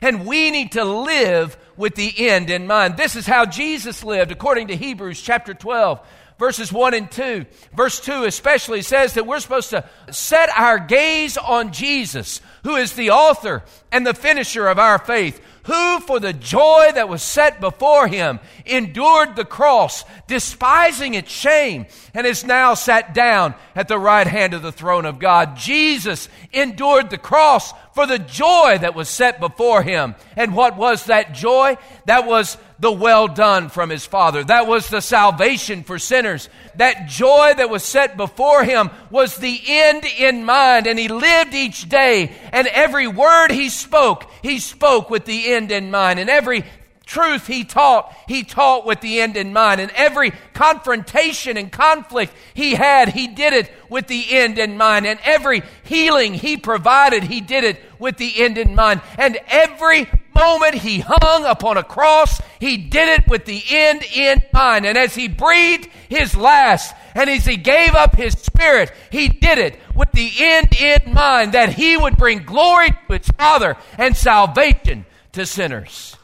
And 0.01 0.25
we 0.27 0.51
need 0.51 0.74
to 0.74 0.83
live 0.83 1.57
with 1.77 1.95
the 1.95 2.27
end 2.27 2.50
in 2.50 2.67
mind. 2.67 2.97
This 2.97 3.15
is 3.15 3.25
how 3.25 3.45
Jesus 3.45 4.03
lived 4.03 4.31
according 4.31 4.67
to 4.67 4.75
Hebrews 4.75 5.21
chapter 5.21 5.53
12, 5.53 6.05
verses 6.38 6.72
1 6.72 6.94
and 6.94 7.12
2. 7.12 7.46
Verse 7.74 8.00
2 8.00 8.24
especially 8.25 8.82
says 8.82 9.13
that 9.13 9.27
we're 9.27 9.39
supposed 9.39 9.72
to 9.72 9.86
set 10.12 10.50
our 10.50 10.79
gaze 10.79 11.38
on 11.38 11.72
Jesus, 11.72 12.41
who 12.63 12.75
is 12.75 12.94
the 12.94 13.12
author 13.12 13.63
and 13.91 14.06
the 14.06 14.13
finisher 14.13 14.67
of 14.67 14.79
our 14.79 15.00
faith, 15.00 15.41
who 15.63 16.00
for 16.00 16.20
the 16.20 16.34
joy 16.34 16.91
that 16.94 17.10
was 17.10 17.22
set 17.22 17.60
before 17.60 18.08
him 18.08 18.39
endured 18.65 19.36
the 19.36 19.46
cross, 19.46 20.06
despising 20.27 21.13
its 21.13 21.32
shame, 21.32 21.86
and 22.13 22.25
is 22.25 22.46
now 22.46 22.74
sat 22.74 23.13
down 23.13 23.53
at 23.75 23.88
the 23.88 24.00
right 24.00 24.27
hand 24.27 24.53
of 24.53 24.62
the 24.62 24.72
throne 24.72 25.06
of 25.06 25.20
God. 25.20 25.58
Jesus 25.58 26.29
endured 26.53 27.10
the 27.10 27.17
cross 27.17 27.74
for 27.98 28.06
the 28.06 28.20
joy 28.20 28.77
that 28.80 28.94
was 28.94 29.10
set 29.10 29.39
before 29.39 29.82
him. 29.82 30.13
And 30.36 30.54
what 30.54 30.77
was 30.77 31.06
that 31.06 31.34
joy? 31.34 31.77
That 32.06 32.27
was 32.27 32.56
the 32.77 32.92
well 32.92 33.27
done 33.27 33.70
from 33.70 33.89
his 33.89 34.06
Father. 34.06 34.44
That 34.44 34.68
was 34.68 34.88
the 34.88 35.01
salvation 35.01 35.82
for 35.82 35.98
sinners. 35.98 36.48
That 36.75 37.08
joy 37.08 37.56
that 37.58 37.72
was 37.72 37.84
set 37.84 38.16
before 38.16 38.63
him 38.63 38.92
was 39.10 39.38
the 39.38 39.60
end 39.66 40.06
in 40.06 40.46
mind, 40.46 40.86
and 40.86 41.00
he 41.00 41.08
lived 41.08 41.56
each 41.56 41.89
day, 41.89 42.32
and 42.54 42.68
every 42.68 43.08
word 43.08 43.50
he 43.50 43.70
spoke, 43.70 44.30
he 44.44 44.60
spoke 44.60 45.10
with 45.10 45.25
the 45.25 45.54
end 45.54 45.72
in 45.72 45.89
mind, 45.89 46.20
and 46.20 46.30
every 46.30 46.66
truth 47.08 47.48
he 47.48 47.64
taught, 47.64 48.16
he 48.28 48.44
taught 48.44 48.86
with 48.86 49.02
the 49.02 49.22
end 49.22 49.38
in 49.38 49.54
mind. 49.54 49.82
And 49.82 49.92
every 49.92 50.32
confrontation 50.54 51.58
and 51.58 51.72
conflict 51.72 52.34
he 52.54 52.76
had, 52.76 53.10
he 53.10 53.28
did 53.28 53.54
it 53.54 53.72
with 53.90 54.08
the 54.08 54.26
end 54.30 54.60
in 54.60 54.78
mind. 54.78 55.08
And 55.08 55.20
every 55.24 55.64
healing 55.84 56.34
he 56.34 56.58
provided, 56.58 57.24
he 57.24 57.42
did 57.42 57.64
it 57.64 57.82
with 57.98 58.18
the 58.18 58.44
end 58.44 58.58
in 58.58 58.76
mind. 58.76 59.02
And 59.18 59.40
every 59.48 60.08
moment 60.36 60.76
he 60.76 61.00
hung 61.00 61.46
upon 61.46 61.78
a 61.78 61.84
cross, 61.84 62.40
he 62.60 62.78
did 62.78 63.20
it 63.20 63.28
with 63.28 63.46
the 63.46 63.64
end 63.70 64.04
in 64.14 64.42
mind. 64.54 64.86
And 64.86 64.98
as 64.98 65.16
he 65.16 65.28
breathed 65.28 65.88
his 66.10 66.36
last, 66.36 66.94
and 67.16 67.30
as 67.30 67.46
he 67.46 67.58
gave 67.58 67.96
up 67.96 68.16
his 68.16 68.34
spirit, 68.34 68.92
he 69.10 69.30
did 69.30 69.58
it 69.58 69.80
with 69.96 70.12
the 70.12 70.30
end 70.40 70.76
in 70.80 71.14
mind 71.14 71.54
that 71.54 71.74
he 71.74 71.98
would 71.98 72.18
bring 72.18 72.44
glory 72.44 72.92
to 72.92 73.18
his 73.18 73.28
Father 73.30 73.78
and 73.98 74.16
salvation 74.16 75.06
to 75.32 75.46
sinners. 75.46 76.16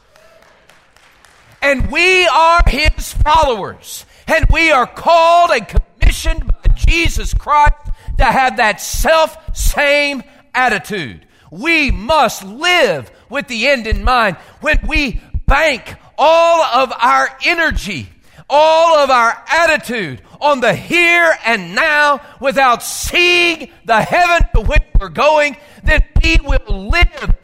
And 1.64 1.90
we 1.90 2.26
are 2.26 2.60
his 2.66 3.14
followers. 3.14 4.04
And 4.26 4.44
we 4.52 4.70
are 4.70 4.86
called 4.86 5.50
and 5.50 5.66
commissioned 5.66 6.46
by 6.46 6.74
Jesus 6.74 7.32
Christ 7.32 7.88
to 8.18 8.24
have 8.24 8.58
that 8.58 8.82
self 8.82 9.56
same 9.56 10.22
attitude. 10.54 11.26
We 11.50 11.90
must 11.90 12.44
live 12.44 13.10
with 13.30 13.48
the 13.48 13.66
end 13.66 13.86
in 13.86 14.04
mind. 14.04 14.36
When 14.60 14.78
we 14.86 15.22
bank 15.46 15.96
all 16.18 16.62
of 16.62 16.92
our 17.00 17.34
energy, 17.46 18.10
all 18.50 18.98
of 18.98 19.08
our 19.08 19.42
attitude 19.48 20.20
on 20.42 20.60
the 20.60 20.74
here 20.74 21.34
and 21.46 21.74
now 21.74 22.20
without 22.40 22.82
seeing 22.82 23.70
the 23.86 24.02
heaven 24.02 24.46
to 24.54 24.60
which 24.60 24.82
we're 25.00 25.08
going, 25.08 25.56
then 25.82 26.02
we 26.22 26.36
will 26.44 26.90
live 26.90 27.34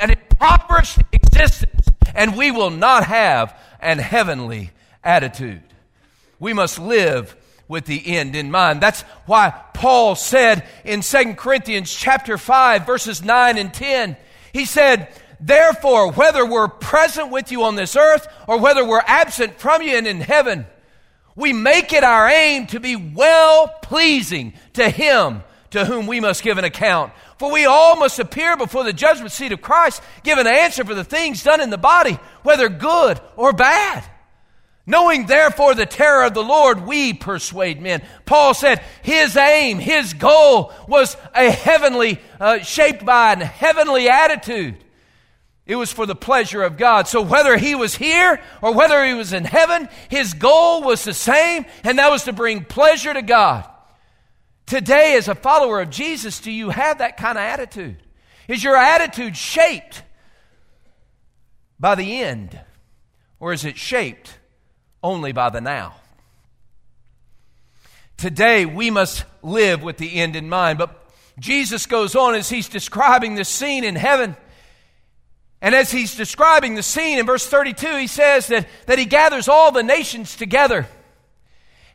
an 0.00 0.10
impoverished 0.10 0.98
existence 1.12 1.86
and 2.18 2.36
we 2.36 2.50
will 2.50 2.70
not 2.70 3.04
have 3.04 3.56
an 3.80 3.98
heavenly 3.98 4.70
attitude. 5.02 5.62
We 6.38 6.52
must 6.52 6.78
live 6.78 7.36
with 7.68 7.84
the 7.84 8.16
end 8.16 8.34
in 8.34 8.50
mind. 8.50 8.80
That's 8.80 9.02
why 9.26 9.50
Paul 9.74 10.14
said 10.14 10.66
in 10.84 11.02
2 11.02 11.34
Corinthians 11.34 11.92
chapter 11.92 12.38
5 12.38 12.86
verses 12.86 13.22
9 13.22 13.58
and 13.58 13.72
10, 13.72 14.16
he 14.52 14.64
said, 14.64 15.08
Therefore, 15.40 16.10
whether 16.10 16.44
we're 16.44 16.68
present 16.68 17.30
with 17.30 17.52
you 17.52 17.64
on 17.64 17.76
this 17.76 17.94
earth 17.94 18.26
or 18.48 18.58
whether 18.58 18.84
we're 18.84 19.02
absent 19.06 19.58
from 19.60 19.82
you 19.82 19.96
and 19.96 20.06
in 20.06 20.20
heaven, 20.20 20.66
we 21.36 21.52
make 21.52 21.92
it 21.92 22.02
our 22.02 22.28
aim 22.28 22.66
to 22.68 22.80
be 22.80 22.96
well 22.96 23.68
pleasing 23.82 24.54
to 24.72 24.90
Him 24.90 25.44
to 25.70 25.84
whom 25.84 26.06
we 26.06 26.18
must 26.18 26.42
give 26.42 26.58
an 26.58 26.64
account. 26.64 27.12
For 27.38 27.52
we 27.52 27.66
all 27.66 27.96
must 27.96 28.18
appear 28.18 28.56
before 28.56 28.84
the 28.84 28.92
judgment 28.92 29.32
seat 29.32 29.52
of 29.52 29.62
Christ, 29.62 30.02
give 30.24 30.38
an 30.38 30.46
answer 30.46 30.84
for 30.84 30.94
the 30.94 31.04
things 31.04 31.42
done 31.42 31.60
in 31.60 31.70
the 31.70 31.78
body, 31.78 32.18
whether 32.42 32.68
good 32.68 33.20
or 33.36 33.52
bad. 33.52 34.04
Knowing 34.86 35.26
therefore 35.26 35.74
the 35.74 35.86
terror 35.86 36.24
of 36.24 36.32
the 36.34 36.42
Lord, 36.42 36.86
we 36.86 37.12
persuade 37.12 37.80
men. 37.80 38.02
Paul 38.24 38.54
said 38.54 38.82
his 39.02 39.36
aim, 39.36 39.78
his 39.78 40.14
goal 40.14 40.72
was 40.88 41.14
a 41.34 41.50
heavenly, 41.50 42.20
uh, 42.40 42.60
shaped 42.60 43.04
by 43.04 43.34
a 43.34 43.44
heavenly 43.44 44.08
attitude. 44.08 44.76
It 45.66 45.76
was 45.76 45.92
for 45.92 46.06
the 46.06 46.16
pleasure 46.16 46.62
of 46.62 46.78
God. 46.78 47.06
So 47.06 47.20
whether 47.20 47.58
he 47.58 47.74
was 47.74 47.94
here 47.94 48.40
or 48.62 48.72
whether 48.72 49.04
he 49.04 49.12
was 49.12 49.34
in 49.34 49.44
heaven, 49.44 49.90
his 50.08 50.32
goal 50.32 50.82
was 50.82 51.04
the 51.04 51.12
same, 51.12 51.66
and 51.84 51.98
that 51.98 52.10
was 52.10 52.24
to 52.24 52.32
bring 52.32 52.64
pleasure 52.64 53.12
to 53.12 53.20
God. 53.20 53.68
Today, 54.68 55.16
as 55.16 55.28
a 55.28 55.34
follower 55.34 55.80
of 55.80 55.88
Jesus, 55.88 56.40
do 56.40 56.52
you 56.52 56.68
have 56.68 56.98
that 56.98 57.16
kind 57.16 57.38
of 57.38 57.42
attitude? 57.42 57.96
Is 58.48 58.62
your 58.62 58.76
attitude 58.76 59.34
shaped 59.34 60.02
by 61.80 61.94
the 61.94 62.20
end, 62.20 62.60
or 63.40 63.54
is 63.54 63.64
it 63.64 63.78
shaped 63.78 64.38
only 65.02 65.32
by 65.32 65.48
the 65.48 65.62
now? 65.62 65.94
Today, 68.18 68.66
we 68.66 68.90
must 68.90 69.24
live 69.42 69.82
with 69.82 69.96
the 69.96 70.16
end 70.16 70.36
in 70.36 70.50
mind. 70.50 70.78
But 70.78 71.14
Jesus 71.38 71.86
goes 71.86 72.14
on 72.14 72.34
as 72.34 72.50
he's 72.50 72.68
describing 72.68 73.36
the 73.36 73.46
scene 73.46 73.84
in 73.84 73.96
heaven. 73.96 74.36
And 75.62 75.74
as 75.74 75.90
he's 75.90 76.14
describing 76.14 76.74
the 76.74 76.82
scene 76.82 77.18
in 77.18 77.24
verse 77.24 77.46
32, 77.46 77.96
he 77.96 78.06
says 78.06 78.48
that, 78.48 78.68
that 78.84 78.98
he 78.98 79.06
gathers 79.06 79.48
all 79.48 79.72
the 79.72 79.82
nations 79.82 80.36
together. 80.36 80.86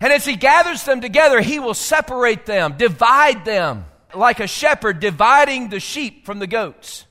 And 0.03 0.11
as 0.11 0.25
he 0.25 0.35
gathers 0.35 0.83
them 0.83 0.99
together, 0.99 1.39
he 1.39 1.59
will 1.59 1.73
separate 1.73 2.45
them, 2.45 2.75
divide 2.75 3.45
them, 3.45 3.85
like 4.13 4.41
a 4.41 4.47
shepherd 4.47 4.99
dividing 4.99 5.69
the 5.69 5.79
sheep 5.79 6.25
from 6.25 6.39
the 6.39 6.45
goats. 6.45 7.05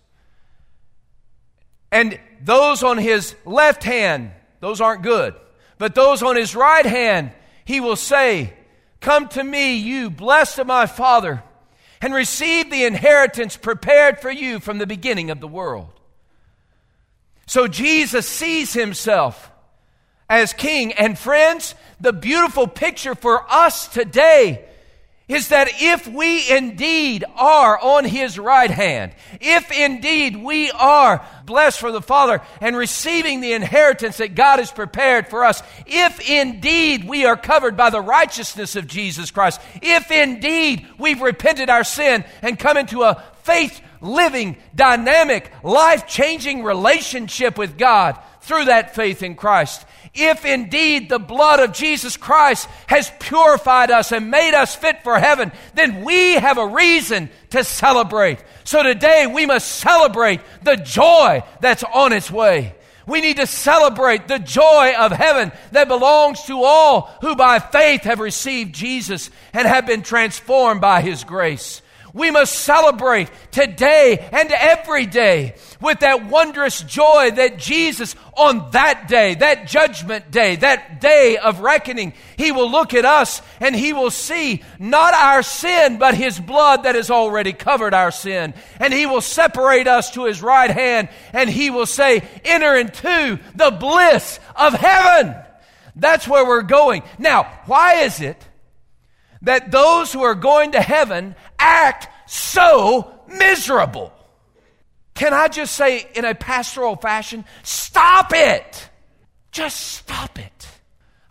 And 1.90 2.20
those 2.42 2.82
on 2.82 2.98
his 2.98 3.34
left 3.46 3.82
hand, 3.82 4.32
those 4.60 4.82
aren't 4.82 5.00
good. 5.00 5.34
But 5.78 5.94
those 5.94 6.22
on 6.22 6.36
his 6.36 6.54
right 6.54 6.84
hand, 6.84 7.32
he 7.64 7.80
will 7.80 7.96
say, 7.96 8.52
Come 9.00 9.26
to 9.28 9.42
me, 9.42 9.76
you 9.76 10.10
blessed 10.10 10.58
of 10.58 10.66
my 10.66 10.84
Father, 10.84 11.42
and 12.02 12.12
receive 12.12 12.70
the 12.70 12.84
inheritance 12.84 13.56
prepared 13.56 14.20
for 14.20 14.30
you 14.30 14.60
from 14.60 14.76
the 14.76 14.86
beginning 14.86 15.30
of 15.30 15.40
the 15.40 15.48
world. 15.48 15.88
So 17.46 17.68
Jesus 17.68 18.28
sees 18.28 18.74
himself 18.74 19.50
as 20.32 20.54
king. 20.54 20.92
And 20.94 21.18
friends, 21.18 21.74
the 22.02 22.12
beautiful 22.12 22.66
picture 22.66 23.14
for 23.14 23.46
us 23.48 23.86
today 23.88 24.66
is 25.28 25.48
that 25.48 25.68
if 25.80 26.06
we 26.08 26.50
indeed 26.50 27.24
are 27.36 27.78
on 27.78 28.04
his 28.04 28.38
right 28.38 28.70
hand, 28.70 29.12
if 29.40 29.70
indeed 29.70 30.36
we 30.36 30.70
are 30.72 31.24
blessed 31.46 31.78
for 31.78 31.92
the 31.92 32.02
Father 32.02 32.42
and 32.60 32.76
receiving 32.76 33.40
the 33.40 33.52
inheritance 33.52 34.16
that 34.16 34.34
God 34.34 34.58
has 34.58 34.72
prepared 34.72 35.28
for 35.28 35.44
us, 35.44 35.62
if 35.86 36.28
indeed 36.28 37.08
we 37.08 37.24
are 37.24 37.36
covered 37.36 37.76
by 37.76 37.88
the 37.88 38.00
righteousness 38.00 38.74
of 38.74 38.88
Jesus 38.88 39.30
Christ, 39.30 39.60
if 39.80 40.10
indeed 40.10 40.86
we've 40.98 41.22
repented 41.22 41.70
our 41.70 41.84
sin 41.84 42.24
and 42.42 42.58
come 42.58 42.76
into 42.76 43.04
a 43.04 43.22
faith 43.44 43.80
living, 44.00 44.56
dynamic, 44.74 45.50
life 45.62 46.08
changing 46.08 46.64
relationship 46.64 47.56
with 47.56 47.78
God 47.78 48.18
through 48.40 48.66
that 48.66 48.94
faith 48.94 49.22
in 49.22 49.36
Christ. 49.36 49.86
If 50.14 50.44
indeed 50.44 51.08
the 51.08 51.18
blood 51.18 51.60
of 51.60 51.72
Jesus 51.72 52.18
Christ 52.18 52.68
has 52.86 53.10
purified 53.18 53.90
us 53.90 54.12
and 54.12 54.30
made 54.30 54.54
us 54.54 54.74
fit 54.74 55.02
for 55.02 55.18
heaven, 55.18 55.52
then 55.74 56.04
we 56.04 56.34
have 56.34 56.58
a 56.58 56.66
reason 56.66 57.30
to 57.50 57.64
celebrate. 57.64 58.38
So 58.64 58.82
today 58.82 59.26
we 59.26 59.46
must 59.46 59.66
celebrate 59.66 60.40
the 60.62 60.76
joy 60.76 61.42
that's 61.60 61.82
on 61.82 62.12
its 62.12 62.30
way. 62.30 62.74
We 63.06 63.20
need 63.20 63.38
to 63.38 63.46
celebrate 63.46 64.28
the 64.28 64.38
joy 64.38 64.94
of 64.98 65.12
heaven 65.12 65.50
that 65.72 65.88
belongs 65.88 66.42
to 66.44 66.62
all 66.62 67.10
who 67.20 67.34
by 67.34 67.58
faith 67.58 68.02
have 68.02 68.20
received 68.20 68.74
Jesus 68.74 69.30
and 69.52 69.66
have 69.66 69.86
been 69.86 70.02
transformed 70.02 70.80
by 70.80 71.00
His 71.00 71.24
grace. 71.24 71.81
We 72.14 72.30
must 72.30 72.54
celebrate 72.54 73.30
today 73.52 74.18
and 74.32 74.52
every 74.52 75.06
day 75.06 75.54
with 75.80 76.00
that 76.00 76.26
wondrous 76.26 76.82
joy 76.82 77.30
that 77.30 77.58
Jesus, 77.58 78.14
on 78.36 78.70
that 78.72 79.08
day, 79.08 79.34
that 79.36 79.66
judgment 79.66 80.30
day, 80.30 80.56
that 80.56 81.00
day 81.00 81.38
of 81.38 81.60
reckoning, 81.60 82.12
He 82.36 82.52
will 82.52 82.70
look 82.70 82.92
at 82.92 83.06
us 83.06 83.40
and 83.60 83.74
He 83.74 83.94
will 83.94 84.10
see 84.10 84.62
not 84.78 85.14
our 85.14 85.42
sin, 85.42 85.98
but 85.98 86.14
His 86.14 86.38
blood 86.38 86.82
that 86.82 86.96
has 86.96 87.10
already 87.10 87.54
covered 87.54 87.94
our 87.94 88.10
sin. 88.10 88.52
And 88.78 88.92
He 88.92 89.06
will 89.06 89.22
separate 89.22 89.88
us 89.88 90.10
to 90.10 90.26
His 90.26 90.42
right 90.42 90.70
hand 90.70 91.08
and 91.32 91.48
He 91.48 91.70
will 91.70 91.86
say, 91.86 92.22
Enter 92.44 92.76
into 92.76 93.38
the 93.54 93.70
bliss 93.70 94.38
of 94.54 94.74
heaven. 94.74 95.34
That's 95.96 96.28
where 96.28 96.44
we're 96.46 96.62
going. 96.62 97.04
Now, 97.18 97.44
why 97.64 98.02
is 98.02 98.20
it? 98.20 98.36
That 99.42 99.70
those 99.70 100.12
who 100.12 100.22
are 100.22 100.34
going 100.34 100.72
to 100.72 100.80
heaven 100.80 101.34
act 101.58 102.08
so 102.30 103.20
miserable. 103.28 104.12
Can 105.14 105.34
I 105.34 105.48
just 105.48 105.74
say 105.76 106.06
in 106.14 106.24
a 106.24 106.34
pastoral 106.34 106.96
fashion, 106.96 107.44
stop 107.62 108.32
it? 108.34 108.88
Just 109.50 109.78
stop 109.78 110.38
it. 110.38 110.68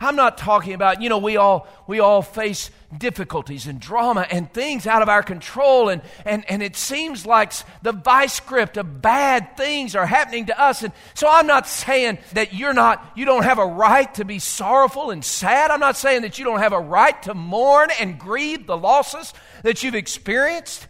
I'm 0.00 0.16
not 0.16 0.38
talking 0.38 0.74
about, 0.74 1.00
you 1.00 1.08
know, 1.08 1.18
we 1.18 1.36
all, 1.36 1.66
we 1.86 2.00
all 2.00 2.22
face 2.22 2.70
difficulties 2.96 3.66
and 3.66 3.80
drama 3.80 4.26
and 4.30 4.52
things 4.52 4.86
out 4.86 5.02
of 5.02 5.08
our 5.08 5.22
control, 5.22 5.88
and, 5.88 6.02
and, 6.24 6.44
and 6.48 6.62
it 6.62 6.76
seems 6.76 7.24
like 7.26 7.52
the 7.82 7.92
vice 7.92 8.34
script 8.34 8.76
of 8.76 9.02
bad 9.02 9.56
things 9.56 9.94
are 9.94 10.06
happening 10.06 10.46
to 10.46 10.60
us. 10.60 10.82
And 10.82 10.92
so 11.14 11.28
I'm 11.30 11.46
not 11.46 11.66
saying 11.66 12.18
that 12.34 12.54
you're 12.54 12.74
not, 12.74 13.12
you 13.16 13.24
don't 13.24 13.44
have 13.44 13.58
a 13.58 13.66
right 13.66 14.12
to 14.14 14.24
be 14.24 14.38
sorrowful 14.38 15.10
and 15.10 15.24
sad. 15.24 15.70
I'm 15.70 15.80
not 15.80 15.96
saying 15.96 16.22
that 16.22 16.38
you 16.38 16.44
don't 16.44 16.60
have 16.60 16.72
a 16.72 16.80
right 16.80 17.20
to 17.24 17.34
mourn 17.34 17.90
and 17.98 18.18
grieve 18.18 18.66
the 18.66 18.76
losses 18.76 19.32
that 19.62 19.82
you've 19.82 19.94
experienced. 19.94 20.86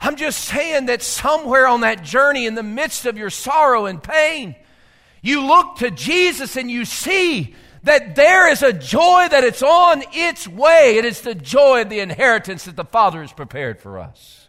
I'm 0.00 0.16
just 0.16 0.40
saying 0.40 0.86
that 0.86 1.00
somewhere 1.00 1.66
on 1.66 1.82
that 1.82 2.02
journey, 2.02 2.46
in 2.46 2.56
the 2.56 2.62
midst 2.62 3.06
of 3.06 3.16
your 3.16 3.30
sorrow 3.30 3.86
and 3.86 4.02
pain, 4.02 4.56
you 5.22 5.46
look 5.46 5.76
to 5.76 5.90
Jesus 5.92 6.56
and 6.56 6.68
you 6.68 6.84
see 6.84 7.54
that 7.84 8.14
there 8.14 8.50
is 8.50 8.62
a 8.62 8.72
joy 8.72 9.28
that 9.28 9.44
it's 9.44 9.62
on 9.62 10.02
its 10.12 10.46
way. 10.46 10.96
It 10.98 11.04
is 11.04 11.20
the 11.22 11.34
joy 11.34 11.82
of 11.82 11.88
the 11.88 12.00
inheritance 12.00 12.64
that 12.64 12.76
the 12.76 12.84
Father 12.84 13.20
has 13.20 13.32
prepared 13.32 13.80
for 13.80 13.98
us. 13.98 14.48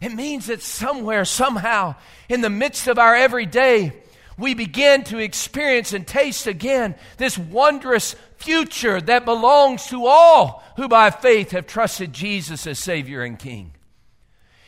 It 0.00 0.14
means 0.14 0.46
that 0.46 0.62
somewhere, 0.62 1.24
somehow, 1.24 1.96
in 2.28 2.40
the 2.40 2.50
midst 2.50 2.86
of 2.86 2.98
our 2.98 3.14
everyday, 3.14 3.92
we 4.38 4.54
begin 4.54 5.02
to 5.04 5.18
experience 5.18 5.92
and 5.92 6.06
taste 6.06 6.46
again 6.46 6.94
this 7.16 7.36
wondrous 7.36 8.14
future 8.36 9.00
that 9.00 9.24
belongs 9.24 9.86
to 9.86 10.06
all 10.06 10.62
who 10.76 10.86
by 10.88 11.10
faith 11.10 11.50
have 11.50 11.66
trusted 11.66 12.12
Jesus 12.12 12.66
as 12.66 12.78
Savior 12.78 13.22
and 13.22 13.38
King. 13.38 13.72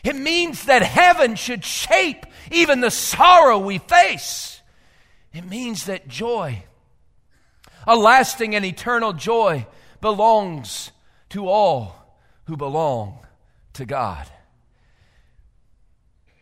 It 0.03 0.17
means 0.17 0.65
that 0.65 0.83
heaven 0.83 1.37
should 1.37 1.65
shape 1.65 2.27
even 2.51 2.81
the 2.81 2.91
sorrow 2.91 3.59
we 3.59 3.79
face. 3.79 4.61
It 5.33 5.45
means 5.49 5.87
that 5.87 6.09
joy 6.09 6.65
a 7.91 7.97
lasting 7.97 8.55
and 8.55 8.65
eternal 8.65 9.13
joy 9.13 9.67
belongs 10.01 10.93
to 11.29 11.49
all 11.49 12.17
who 12.45 12.57
belong 12.57 13.19
to 13.73 13.85
God. 13.85 14.29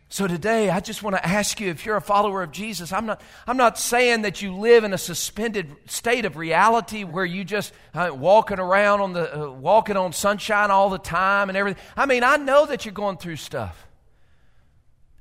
So 0.09 0.27
today, 0.27 0.69
I 0.69 0.79
just 0.79 1.01
want 1.01 1.15
to 1.15 1.27
ask 1.27 1.59
you 1.59 1.69
if 1.71 1.87
you're 1.87 1.97
a 1.97 2.01
follower 2.01 2.43
of 2.43 2.51
Jesus, 2.51 2.93
I'm 2.93 3.07
not, 3.07 3.21
I'm 3.47 3.57
not 3.57 3.79
saying 3.79 4.21
that 4.23 4.43
you 4.43 4.53
live 4.55 4.83
in 4.83 4.93
a 4.93 4.97
suspended 4.97 5.75
state 5.87 6.25
of 6.25 6.37
reality 6.37 7.03
where 7.03 7.25
you 7.25 7.43
just 7.43 7.73
uh, 7.95 8.11
walking 8.13 8.59
around 8.59 9.01
on 9.01 9.13
the, 9.13 9.45
uh, 9.45 9.51
walking 9.51 9.97
on 9.97 10.13
sunshine 10.13 10.69
all 10.69 10.91
the 10.91 10.99
time 10.99 11.49
and 11.49 11.57
everything. 11.57 11.81
I 11.97 12.05
mean, 12.05 12.23
I 12.23 12.37
know 12.37 12.67
that 12.67 12.85
you're 12.85 12.93
going 12.93 13.17
through 13.17 13.37
stuff. 13.37 13.87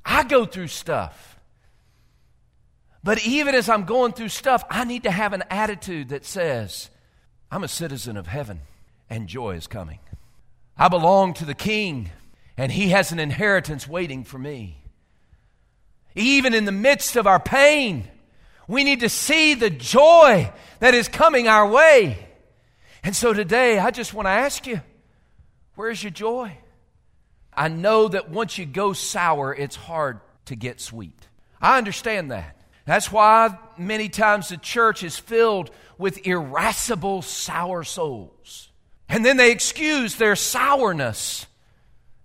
I 0.04 0.24
go 0.24 0.44
through 0.44 0.68
stuff. 0.68 1.27
But 3.02 3.24
even 3.24 3.54
as 3.54 3.68
I'm 3.68 3.84
going 3.84 4.12
through 4.12 4.28
stuff, 4.28 4.64
I 4.70 4.84
need 4.84 5.04
to 5.04 5.10
have 5.10 5.32
an 5.32 5.44
attitude 5.50 6.08
that 6.10 6.24
says, 6.24 6.90
I'm 7.50 7.64
a 7.64 7.68
citizen 7.68 8.16
of 8.16 8.26
heaven 8.26 8.60
and 9.08 9.28
joy 9.28 9.56
is 9.56 9.66
coming. 9.66 10.00
I 10.76 10.88
belong 10.88 11.34
to 11.34 11.44
the 11.44 11.54
king 11.54 12.10
and 12.56 12.70
he 12.72 12.88
has 12.88 13.12
an 13.12 13.18
inheritance 13.18 13.86
waiting 13.88 14.24
for 14.24 14.38
me. 14.38 14.82
Even 16.14 16.54
in 16.54 16.64
the 16.64 16.72
midst 16.72 17.16
of 17.16 17.26
our 17.26 17.40
pain, 17.40 18.08
we 18.66 18.84
need 18.84 19.00
to 19.00 19.08
see 19.08 19.54
the 19.54 19.70
joy 19.70 20.52
that 20.80 20.94
is 20.94 21.08
coming 21.08 21.48
our 21.48 21.68
way. 21.68 22.18
And 23.02 23.14
so 23.14 23.32
today, 23.32 23.78
I 23.78 23.90
just 23.90 24.12
want 24.12 24.26
to 24.26 24.30
ask 24.30 24.66
you, 24.66 24.80
where's 25.76 26.02
your 26.02 26.10
joy? 26.10 26.58
I 27.54 27.68
know 27.68 28.08
that 28.08 28.28
once 28.28 28.58
you 28.58 28.66
go 28.66 28.92
sour, 28.92 29.54
it's 29.54 29.76
hard 29.76 30.20
to 30.46 30.56
get 30.56 30.80
sweet. 30.80 31.28
I 31.60 31.78
understand 31.78 32.32
that. 32.32 32.57
That's 32.88 33.12
why 33.12 33.54
many 33.76 34.08
times 34.08 34.48
the 34.48 34.56
church 34.56 35.02
is 35.02 35.18
filled 35.18 35.70
with 35.98 36.26
irascible, 36.26 37.20
sour 37.20 37.84
souls. 37.84 38.70
And 39.10 39.26
then 39.26 39.36
they 39.36 39.52
excuse 39.52 40.14
their 40.14 40.34
sourness 40.34 41.44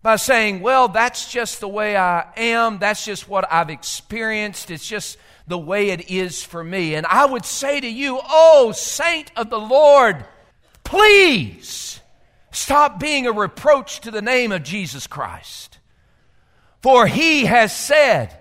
by 0.02 0.16
saying, 0.16 0.62
well, 0.62 0.88
that's 0.88 1.30
just 1.30 1.60
the 1.60 1.68
way 1.68 1.98
I 1.98 2.32
am. 2.38 2.80
That's 2.80 3.04
just 3.04 3.28
what 3.28 3.46
I've 3.52 3.70
experienced. 3.70 4.72
It's 4.72 4.88
just 4.88 5.18
the 5.48 5.58
way 5.58 5.90
it 5.90 6.10
is 6.10 6.42
for 6.42 6.64
me. 6.64 6.96
And 6.96 7.06
I 7.08 7.26
would 7.26 7.44
say 7.44 7.82
to 7.82 7.90
you, 7.90 8.22
oh, 8.24 8.72
saint 8.72 9.34
of 9.36 9.50
the 9.50 9.60
Lord, 9.60 10.24
please 10.86 12.00
stop 12.54 13.02
being 13.02 13.28
a 13.28 13.34
reproach 13.34 14.00
to 14.00 14.12
the 14.12 14.22
name 14.22 14.54
of 14.54 14.64
Jesus 14.64 15.08
Christ. 15.08 15.78
For 16.82 17.06
he 17.06 17.48
has 17.48 17.76
said 17.76 18.34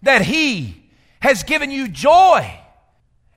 that 0.00 0.22
he 0.22 0.79
has 1.20 1.42
given 1.42 1.70
you 1.70 1.88
joy. 1.88 2.58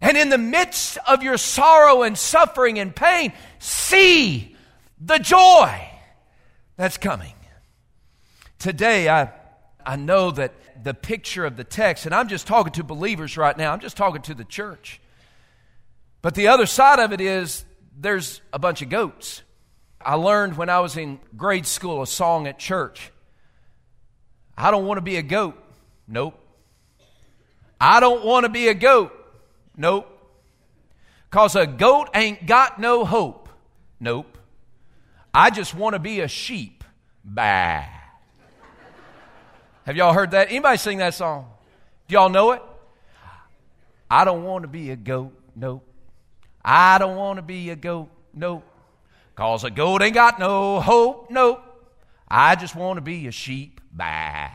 And 0.01 0.17
in 0.17 0.29
the 0.29 0.37
midst 0.37 0.97
of 1.07 1.23
your 1.23 1.37
sorrow 1.37 2.03
and 2.03 2.17
suffering 2.17 2.79
and 2.79 2.93
pain, 2.93 3.31
see 3.59 4.55
the 4.99 5.17
joy 5.17 5.89
that's 6.75 6.97
coming. 6.97 7.33
Today, 8.59 9.09
I, 9.09 9.31
I 9.85 9.95
know 9.95 10.31
that 10.31 10.53
the 10.83 10.93
picture 10.93 11.45
of 11.45 11.55
the 11.55 11.63
text, 11.63 12.05
and 12.05 12.13
I'm 12.13 12.27
just 12.27 12.47
talking 12.47 12.73
to 12.73 12.83
believers 12.83 13.37
right 13.37 13.57
now, 13.57 13.71
I'm 13.71 13.79
just 13.79 13.95
talking 13.95 14.21
to 14.23 14.33
the 14.33 14.43
church. 14.43 14.99
But 16.21 16.35
the 16.35 16.47
other 16.47 16.65
side 16.65 16.99
of 16.99 17.13
it 17.13 17.21
is 17.21 17.65
there's 17.97 18.41
a 18.51 18.59
bunch 18.59 18.81
of 18.81 18.89
goats. 18.89 19.43
I 20.01 20.15
learned 20.15 20.57
when 20.57 20.69
I 20.69 20.79
was 20.79 20.97
in 20.97 21.19
grade 21.37 21.65
school 21.65 22.01
a 22.01 22.07
song 22.07 22.47
at 22.47 22.59
church. 22.59 23.11
I 24.57 24.71
don't 24.71 24.85
want 24.85 24.97
to 24.97 25.01
be 25.01 25.15
a 25.17 25.21
goat. 25.21 25.57
Nope. 26.07 26.39
I 27.79 27.99
don't 27.99 28.23
want 28.23 28.45
to 28.45 28.49
be 28.49 28.67
a 28.67 28.73
goat. 28.73 29.11
Nope. 29.75 30.09
Because 31.29 31.55
a 31.55 31.65
goat 31.65 32.09
ain't 32.13 32.45
got 32.45 32.79
no 32.79 33.05
hope. 33.05 33.49
Nope. 33.99 34.37
I 35.33 35.49
just 35.49 35.73
want 35.73 35.93
to 35.93 35.99
be 35.99 36.19
a 36.19 36.27
sheep. 36.27 36.83
Bah. 37.25 37.83
Have 39.85 39.97
y'all 39.97 40.13
heard 40.13 40.31
that? 40.31 40.49
Anybody 40.49 40.77
sing 40.77 40.99
that 40.99 41.13
song? 41.13 41.49
Do 42.07 42.13
y'all 42.13 42.29
know 42.29 42.51
it? 42.51 42.61
I 44.09 44.25
don't 44.25 44.43
want 44.43 44.61
to 44.63 44.67
be 44.67 44.91
a 44.91 44.95
goat. 44.95 45.33
Nope. 45.55 45.83
I 46.63 46.97
don't 46.99 47.15
want 47.15 47.37
to 47.37 47.41
be 47.41 47.71
a 47.71 47.75
goat. 47.75 48.09
Nope. 48.33 48.63
Because 49.35 49.63
a 49.63 49.71
goat 49.71 50.01
ain't 50.01 50.13
got 50.13 50.39
no 50.39 50.79
hope. 50.79 51.31
Nope. 51.31 51.61
I 52.27 52.55
just 52.55 52.75
want 52.75 52.97
to 52.97 53.01
be 53.01 53.27
a 53.27 53.31
sheep. 53.31 53.81
Bah. 53.91 54.49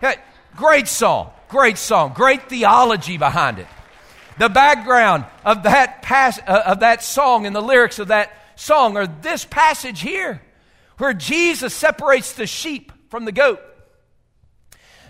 Hey, 0.00 0.16
great 0.56 0.88
song. 0.88 1.32
Great 1.48 1.78
song, 1.78 2.12
great 2.14 2.48
theology 2.48 3.16
behind 3.16 3.58
it. 3.58 3.66
The 4.38 4.48
background 4.48 5.24
of 5.44 5.64
that, 5.64 6.02
pas- 6.02 6.38
uh, 6.46 6.62
of 6.66 6.80
that 6.80 7.02
song 7.02 7.46
and 7.46 7.56
the 7.56 7.62
lyrics 7.62 7.98
of 7.98 8.08
that 8.08 8.32
song 8.54 8.96
are 8.96 9.06
this 9.06 9.44
passage 9.44 10.00
here, 10.00 10.42
where 10.98 11.14
Jesus 11.14 11.74
separates 11.74 12.34
the 12.34 12.46
sheep 12.46 12.92
from 13.08 13.24
the 13.24 13.32
goat. 13.32 13.60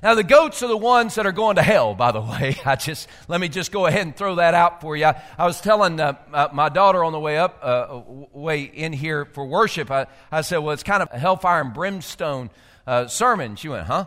Now, 0.01 0.14
the 0.14 0.22
goats 0.22 0.62
are 0.62 0.68
the 0.68 0.77
ones 0.77 1.16
that 1.16 1.27
are 1.27 1.33
going 1.33 1.57
to 1.57 1.62
hell, 1.62 1.94
by 1.94 2.12
the 2.12 2.20
way. 2.22 2.57
I 2.64 2.77
just, 2.77 3.09
let 3.27 3.40
me 3.40 3.48
just 3.48 3.72
go 3.72 3.87
ahead 3.87 4.03
and 4.03 4.16
throw 4.16 4.37
that 4.37 4.55
out 4.55 4.81
for 4.81 4.96
you. 4.96 5.07
I, 5.07 5.20
I 5.37 5.44
was 5.44 5.61
telling 5.61 5.98
uh, 5.98 6.14
uh, 6.33 6.48
my 6.53 6.68
daughter 6.68 7.03
on 7.03 7.12
the 7.12 7.20
way 7.20 7.37
up, 7.37 7.59
uh, 7.62 8.01
way 8.33 8.62
in 8.62 8.92
here 8.92 9.24
for 9.24 9.44
worship, 9.44 9.90
I, 9.90 10.07
I 10.31 10.42
said, 10.42 10.59
well, 10.59 10.72
it's 10.72 10.85
kind 10.85 11.03
of 11.03 11.09
a 11.12 11.18
hellfire 11.18 11.61
and 11.61 11.74
brimstone 11.74 12.51
uh, 12.87 13.09
sermon. 13.09 13.57
She 13.57 13.68
went, 13.68 13.87
huh? 13.87 14.07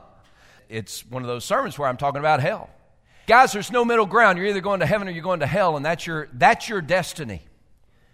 It's 0.71 1.05
one 1.05 1.21
of 1.21 1.27
those 1.27 1.43
sermons 1.43 1.77
where 1.77 1.87
I'm 1.87 1.97
talking 1.97 2.19
about 2.19 2.39
hell. 2.39 2.69
Guys, 3.27 3.51
there's 3.51 3.71
no 3.71 3.85
middle 3.85 4.05
ground. 4.05 4.37
You're 4.37 4.47
either 4.47 4.61
going 4.61 4.79
to 4.79 4.85
heaven 4.85 5.07
or 5.07 5.11
you're 5.11 5.23
going 5.23 5.41
to 5.41 5.47
hell, 5.47 5.75
and 5.77 5.85
that's 5.85 6.07
your, 6.07 6.29
that's 6.33 6.67
your 6.69 6.81
destiny. 6.81 7.41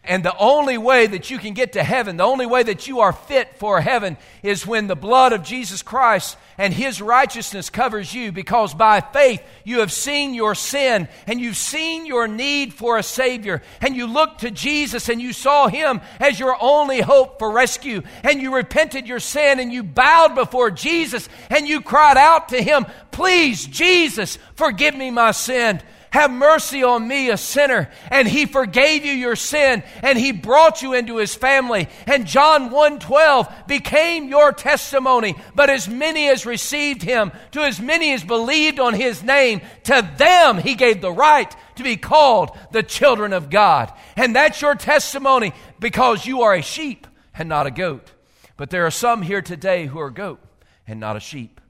And 0.08 0.24
the 0.24 0.38
only 0.38 0.78
way 0.78 1.06
that 1.08 1.30
you 1.30 1.38
can 1.38 1.54
get 1.54 1.74
to 1.74 1.84
heaven, 1.84 2.18
the 2.18 2.24
only 2.24 2.46
way 2.46 2.64
that 2.64 2.88
you 2.88 3.02
are 3.02 3.12
fit 3.12 3.58
for 3.58 3.82
heaven, 3.82 4.18
is 4.42 4.66
when 4.66 4.88
the 4.88 4.96
blood 4.96 5.34
of 5.34 5.44
Jesus 5.44 5.82
Christ 5.82 6.38
and 6.58 6.74
His 6.74 7.02
righteousness 7.02 7.70
covers 7.70 8.14
you, 8.14 8.32
because 8.32 8.74
by 8.74 9.02
faith 9.02 9.44
you 9.64 9.80
have 9.80 9.92
seen 9.92 10.34
your 10.34 10.56
sin 10.56 11.08
and 11.28 11.42
you've 11.42 11.58
seen 11.58 12.06
your 12.06 12.28
need 12.28 12.74
for 12.74 12.98
a 12.98 13.04
Savior. 13.04 13.62
And 13.82 13.96
you 13.96 14.08
looked 14.08 14.42
to 14.42 14.52
Jesus 14.52 15.10
and 15.10 15.22
you 15.22 15.34
saw 15.34 15.68
Him 15.68 16.02
as 16.20 16.40
your 16.40 16.56
only 16.62 17.02
hope 17.02 17.38
for 17.38 17.52
rescue. 17.52 18.02
And 18.24 18.42
you 18.42 18.56
repented 18.56 19.08
your 19.08 19.20
sin 19.20 19.60
and 19.60 19.74
you 19.74 19.84
bowed 19.84 20.36
before 20.36 20.72
Jesus 20.72 21.28
and 21.50 21.68
you 21.68 21.82
cried 21.82 22.18
out 22.18 22.50
to 22.50 22.62
Him, 22.62 22.86
Please, 23.12 23.66
Jesus, 23.68 24.38
forgive 24.56 24.96
me 24.96 25.12
my 25.12 25.32
sin. 25.32 25.82
Have 26.12 26.32
mercy 26.32 26.84
on 26.84 27.08
me, 27.08 27.30
a 27.30 27.38
sinner. 27.38 27.90
And 28.10 28.28
he 28.28 28.46
forgave 28.46 29.06
you 29.06 29.12
your 29.12 29.36
sin 29.36 29.84
and 30.02 30.18
he 30.18 30.32
brought 30.32 30.82
you 30.82 30.94
into 30.94 31.18
his 31.18 31.36
family. 31.36 31.90
And 32.06 32.26
John 32.26 32.70
1:12 32.70 33.68
became 33.68 34.30
your 34.30 34.52
testimony. 34.52 35.36
But 35.54 35.70
as 35.70 35.88
many 35.88 36.30
as 36.30 36.46
received 36.46 37.02
him, 37.02 37.32
to 37.52 37.62
as 37.62 37.80
many 37.80 38.14
as 38.14 38.24
believed 38.24 38.80
on 38.80 38.94
his 38.94 39.22
name, 39.24 39.62
to 39.84 40.10
them 40.18 40.58
he 40.58 40.76
gave 40.76 41.02
the 41.02 41.12
right 41.12 41.54
to 41.76 41.84
be 41.84 41.98
called 41.98 42.58
the 42.72 42.84
children 42.84 43.34
of 43.34 43.50
God. 43.50 43.92
And 44.16 44.36
that's 44.36 44.62
your 44.62 44.76
testimony 44.76 45.54
because 45.80 46.26
you 46.26 46.42
are 46.42 46.54
a 46.54 46.62
sheep 46.62 47.06
and 47.38 47.50
not 47.50 47.68
a 47.68 47.72
goat. 47.72 48.12
But 48.56 48.70
there 48.70 48.86
are 48.86 48.92
some 48.92 49.22
here 49.22 49.42
today 49.42 49.86
who 49.86 50.00
are 50.00 50.10
goat 50.10 50.40
and 50.88 51.00
not 51.00 51.16
a 51.16 51.20
sheep. 51.20 51.62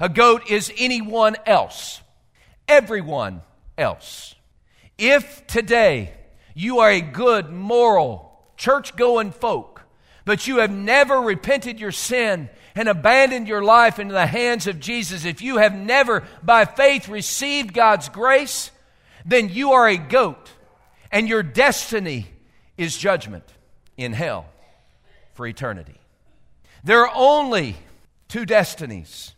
A 0.00 0.08
goat 0.08 0.50
is 0.50 0.72
anyone 0.76 1.36
else. 1.46 2.00
Everyone 2.68 3.42
else. 3.76 4.34
If 4.96 5.46
today 5.46 6.12
You 6.54 6.78
are 6.78 6.90
a 6.90 7.00
good, 7.00 7.50
moral, 7.50 8.40
church 8.56 8.94
going 8.96 9.32
folk, 9.32 9.82
but 10.24 10.46
you 10.46 10.58
have 10.58 10.70
never 10.70 11.20
repented 11.20 11.80
your 11.80 11.92
sin 11.92 12.48
and 12.76 12.88
abandoned 12.88 13.48
your 13.48 13.62
life 13.62 13.98
into 13.98 14.14
the 14.14 14.26
hands 14.26 14.66
of 14.68 14.80
Jesus. 14.80 15.24
If 15.24 15.42
you 15.42 15.58
have 15.58 15.74
never, 15.74 16.22
by 16.42 16.64
faith, 16.64 17.08
received 17.08 17.74
God's 17.74 18.08
grace, 18.08 18.70
then 19.26 19.48
you 19.48 19.72
are 19.72 19.88
a 19.88 19.96
goat, 19.96 20.50
and 21.10 21.28
your 21.28 21.42
destiny 21.42 22.26
is 22.78 22.96
judgment 22.96 23.44
in 23.96 24.12
hell 24.12 24.46
for 25.34 25.46
eternity. 25.46 25.98
There 26.84 27.00
are 27.06 27.12
only 27.14 27.76
two 28.28 28.46
destinies, 28.46 29.34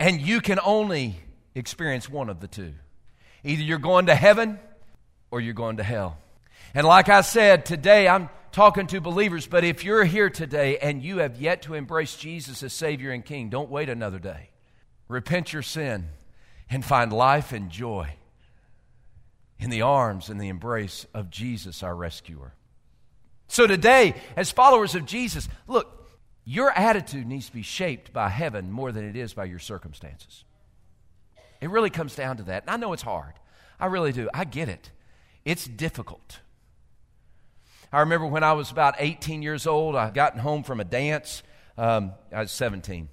and 0.00 0.20
you 0.20 0.40
can 0.40 0.58
only 0.64 1.16
experience 1.54 2.08
one 2.08 2.30
of 2.30 2.40
the 2.40 2.48
two. 2.48 2.74
Either 3.48 3.62
you're 3.62 3.78
going 3.78 4.06
to 4.06 4.14
heaven 4.14 4.58
or 5.30 5.40
you're 5.40 5.54
going 5.54 5.78
to 5.78 5.82
hell. 5.82 6.18
And 6.74 6.86
like 6.86 7.08
I 7.08 7.22
said, 7.22 7.64
today 7.64 8.06
I'm 8.06 8.28
talking 8.52 8.86
to 8.88 9.00
believers, 9.00 9.46
but 9.46 9.64
if 9.64 9.84
you're 9.84 10.04
here 10.04 10.28
today 10.28 10.76
and 10.76 11.02
you 11.02 11.18
have 11.18 11.40
yet 11.40 11.62
to 11.62 11.72
embrace 11.72 12.14
Jesus 12.14 12.62
as 12.62 12.74
Savior 12.74 13.10
and 13.10 13.24
King, 13.24 13.48
don't 13.48 13.70
wait 13.70 13.88
another 13.88 14.18
day. 14.18 14.50
Repent 15.08 15.54
your 15.54 15.62
sin 15.62 16.08
and 16.68 16.84
find 16.84 17.10
life 17.10 17.52
and 17.52 17.70
joy 17.70 18.10
in 19.58 19.70
the 19.70 19.80
arms 19.80 20.28
and 20.28 20.38
the 20.38 20.48
embrace 20.48 21.06
of 21.14 21.30
Jesus, 21.30 21.82
our 21.82 21.94
rescuer. 21.94 22.52
So 23.46 23.66
today, 23.66 24.14
as 24.36 24.50
followers 24.50 24.94
of 24.94 25.06
Jesus, 25.06 25.48
look, 25.66 26.06
your 26.44 26.70
attitude 26.72 27.26
needs 27.26 27.46
to 27.46 27.54
be 27.54 27.62
shaped 27.62 28.12
by 28.12 28.28
heaven 28.28 28.70
more 28.70 28.92
than 28.92 29.08
it 29.08 29.16
is 29.16 29.32
by 29.32 29.46
your 29.46 29.58
circumstances. 29.58 30.44
It 31.60 31.70
really 31.70 31.90
comes 31.90 32.14
down 32.14 32.36
to 32.38 32.42
that. 32.44 32.64
And 32.64 32.70
I 32.70 32.76
know 32.76 32.92
it's 32.92 33.02
hard. 33.02 33.34
I 33.80 33.86
really 33.86 34.12
do. 34.12 34.28
I 34.32 34.44
get 34.44 34.68
it. 34.68 34.90
It's 35.44 35.66
difficult. 35.66 36.40
I 37.92 38.00
remember 38.00 38.26
when 38.26 38.44
I 38.44 38.52
was 38.52 38.70
about 38.70 38.96
18 38.98 39.42
years 39.42 39.66
old, 39.66 39.96
I 39.96 40.10
gotten 40.10 40.40
home 40.40 40.62
from 40.62 40.80
a 40.80 40.84
dance. 40.84 41.42
Um, 41.76 42.12
I 42.32 42.40
was 42.40 42.52
17. 42.52 43.08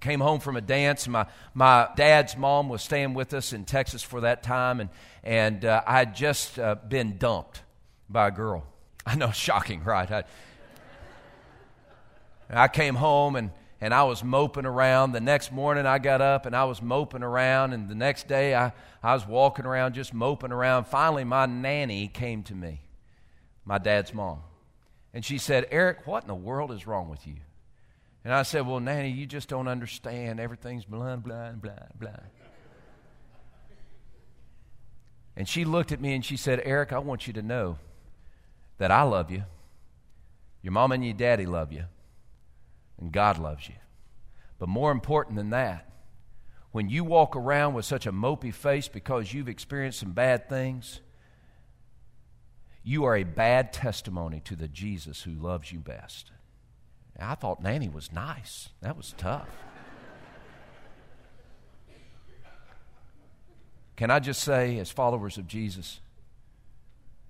Came 0.00 0.20
home 0.20 0.38
from 0.38 0.56
a 0.56 0.60
dance. 0.60 1.08
My, 1.08 1.26
my 1.54 1.88
dad's 1.96 2.36
mom 2.36 2.68
was 2.68 2.82
staying 2.82 3.14
with 3.14 3.32
us 3.32 3.52
in 3.52 3.64
Texas 3.64 4.02
for 4.02 4.20
that 4.20 4.42
time, 4.42 4.80
and, 4.80 4.90
and 5.24 5.64
uh, 5.64 5.82
I 5.86 5.98
had 5.98 6.14
just 6.14 6.58
uh, 6.58 6.74
been 6.74 7.16
dumped 7.16 7.62
by 8.08 8.28
a 8.28 8.30
girl. 8.30 8.66
I 9.06 9.14
know, 9.14 9.30
shocking, 9.32 9.82
right? 9.82 10.10
I, 10.10 10.24
I 12.50 12.68
came 12.68 12.94
home 12.94 13.34
and, 13.34 13.50
and 13.80 13.94
I 13.94 14.02
was 14.04 14.24
moping 14.24 14.66
around. 14.66 15.12
The 15.12 15.20
next 15.20 15.52
morning 15.52 15.86
I 15.86 15.98
got 15.98 16.20
up 16.20 16.46
and 16.46 16.54
I 16.56 16.64
was 16.64 16.82
moping 16.82 17.22
around. 17.22 17.72
And 17.72 17.88
the 17.88 17.94
next 17.94 18.26
day 18.28 18.54
I, 18.54 18.72
I 19.02 19.14
was 19.14 19.26
walking 19.26 19.66
around 19.66 19.94
just 19.94 20.12
moping 20.12 20.52
around. 20.52 20.86
Finally, 20.86 21.24
my 21.24 21.46
nanny 21.46 22.08
came 22.08 22.42
to 22.44 22.54
me, 22.54 22.80
my 23.64 23.78
dad's 23.78 24.12
mom. 24.12 24.40
And 25.14 25.24
she 25.24 25.38
said, 25.38 25.66
Eric, 25.70 26.06
what 26.06 26.24
in 26.24 26.28
the 26.28 26.34
world 26.34 26.72
is 26.72 26.86
wrong 26.86 27.08
with 27.08 27.26
you? 27.26 27.36
And 28.24 28.34
I 28.34 28.42
said, 28.42 28.66
Well, 28.66 28.80
Nanny, 28.80 29.10
you 29.10 29.26
just 29.26 29.48
don't 29.48 29.68
understand. 29.68 30.38
Everything's 30.38 30.84
blah, 30.84 31.16
blah, 31.16 31.52
blah, 31.52 31.72
blah. 31.98 32.10
And 35.34 35.48
she 35.48 35.64
looked 35.64 35.92
at 35.92 36.00
me 36.00 36.14
and 36.14 36.24
she 36.24 36.36
said, 36.36 36.60
Eric, 36.64 36.92
I 36.92 36.98
want 36.98 37.26
you 37.26 37.32
to 37.34 37.42
know 37.42 37.78
that 38.78 38.90
I 38.90 39.02
love 39.02 39.30
you. 39.30 39.44
Your 40.62 40.72
mom 40.72 40.92
and 40.92 41.04
your 41.04 41.14
daddy 41.14 41.46
love 41.46 41.72
you. 41.72 41.84
And 43.00 43.12
God 43.12 43.38
loves 43.38 43.68
you. 43.68 43.76
But 44.58 44.68
more 44.68 44.90
important 44.90 45.36
than 45.36 45.50
that, 45.50 45.88
when 46.72 46.88
you 46.88 47.04
walk 47.04 47.36
around 47.36 47.74
with 47.74 47.84
such 47.84 48.06
a 48.06 48.12
mopey 48.12 48.52
face 48.52 48.88
because 48.88 49.32
you've 49.32 49.48
experienced 49.48 50.00
some 50.00 50.12
bad 50.12 50.48
things, 50.48 51.00
you 52.82 53.04
are 53.04 53.16
a 53.16 53.24
bad 53.24 53.72
testimony 53.72 54.40
to 54.40 54.56
the 54.56 54.68
Jesus 54.68 55.22
who 55.22 55.32
loves 55.32 55.72
you 55.72 55.78
best. 55.78 56.30
I 57.18 57.34
thought 57.34 57.62
Nanny 57.62 57.88
was 57.88 58.12
nice. 58.12 58.68
That 58.80 58.96
was 58.96 59.14
tough. 59.18 59.48
Can 63.96 64.12
I 64.12 64.20
just 64.20 64.44
say, 64.44 64.78
as 64.78 64.92
followers 64.92 65.38
of 65.38 65.48
Jesus, 65.48 65.98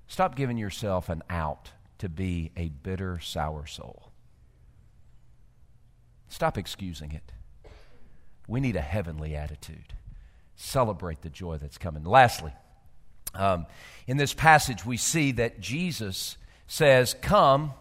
stop 0.07 0.37
giving 0.37 0.59
yourself 0.59 1.09
an 1.09 1.23
out 1.31 1.71
to 1.99 2.11
be 2.11 2.51
a 2.57 2.69
bitter, 2.69 3.19
sour 3.21 3.67
soul. 3.67 4.08
Stop 6.29 6.59
excusing 6.59 7.13
it. 7.13 7.33
We 8.47 8.61
need 8.61 8.77
a 8.77 8.81
heavenly 8.81 9.35
attitude. 9.35 9.95
Celebrate 10.57 11.23
the 11.23 11.31
joy 11.31 11.59
that's 11.59 11.79
coming. 11.79 12.05
Lastly, 12.05 12.53
um, 13.35 13.67
in 14.07 14.17
this 14.17 14.35
passage, 14.35 14.85
we 14.85 14.97
see 14.97 15.33
that 15.33 15.61
Jesus 15.61 16.37
says, 16.67 17.15
Come 17.21 17.73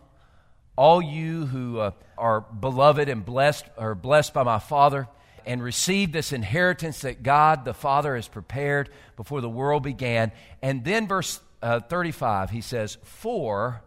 all 0.76 1.02
you 1.02 1.48
who 1.48 1.80
uh, 1.80 1.92
are 2.18 2.42
beloved 2.42 3.10
and 3.10 3.26
blessed 3.26 3.66
are 3.78 3.96
blessed 3.96 4.34
by 4.34 4.44
my 4.44 4.60
Father 4.60 5.08
and 5.46 5.64
receive 5.64 6.12
this 6.12 6.34
inheritance 6.34 7.02
that 7.02 7.24
God 7.24 7.66
the 7.66 7.74
Father 7.74 8.16
has 8.16 8.28
prepared 8.28 8.90
before 9.16 9.42
the 9.42 9.50
world 9.50 9.82
began. 9.82 10.32
And 10.62 10.84
then, 10.84 11.08
verse 11.08 11.40
uh, 11.62 11.80
35, 11.80 12.52
he 12.52 12.62
says, 12.62 12.98
For 13.04 13.82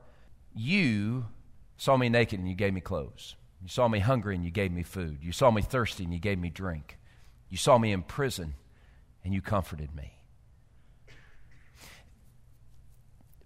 you 0.55 1.27
saw 1.77 1.97
me 1.97 2.09
naked 2.09 2.41
and 2.41 2.49
you 2.49 2.55
gave 2.55 2.75
me 2.75 2.81
clothes. 2.81 3.37
You 3.63 3.69
saw 3.69 3.89
me 3.89 3.99
hungry 3.99 4.35
and 4.35 4.45
you 4.45 4.51
gave 4.51 4.73
me 4.73 4.83
food. 4.83 5.19
You 5.23 5.33
saw 5.33 5.51
me 5.51 5.63
thirsty 5.63 6.05
and 6.05 6.13
you 6.13 6.19
gave 6.19 6.39
me 6.39 6.51
drink. 6.51 6.99
You 7.49 7.57
saw 7.57 7.79
me 7.79 7.93
in 7.93 8.03
prison 8.03 8.55
and 9.25 9.35
you 9.35 9.43
comforted 9.43 9.95
me. 9.95 10.20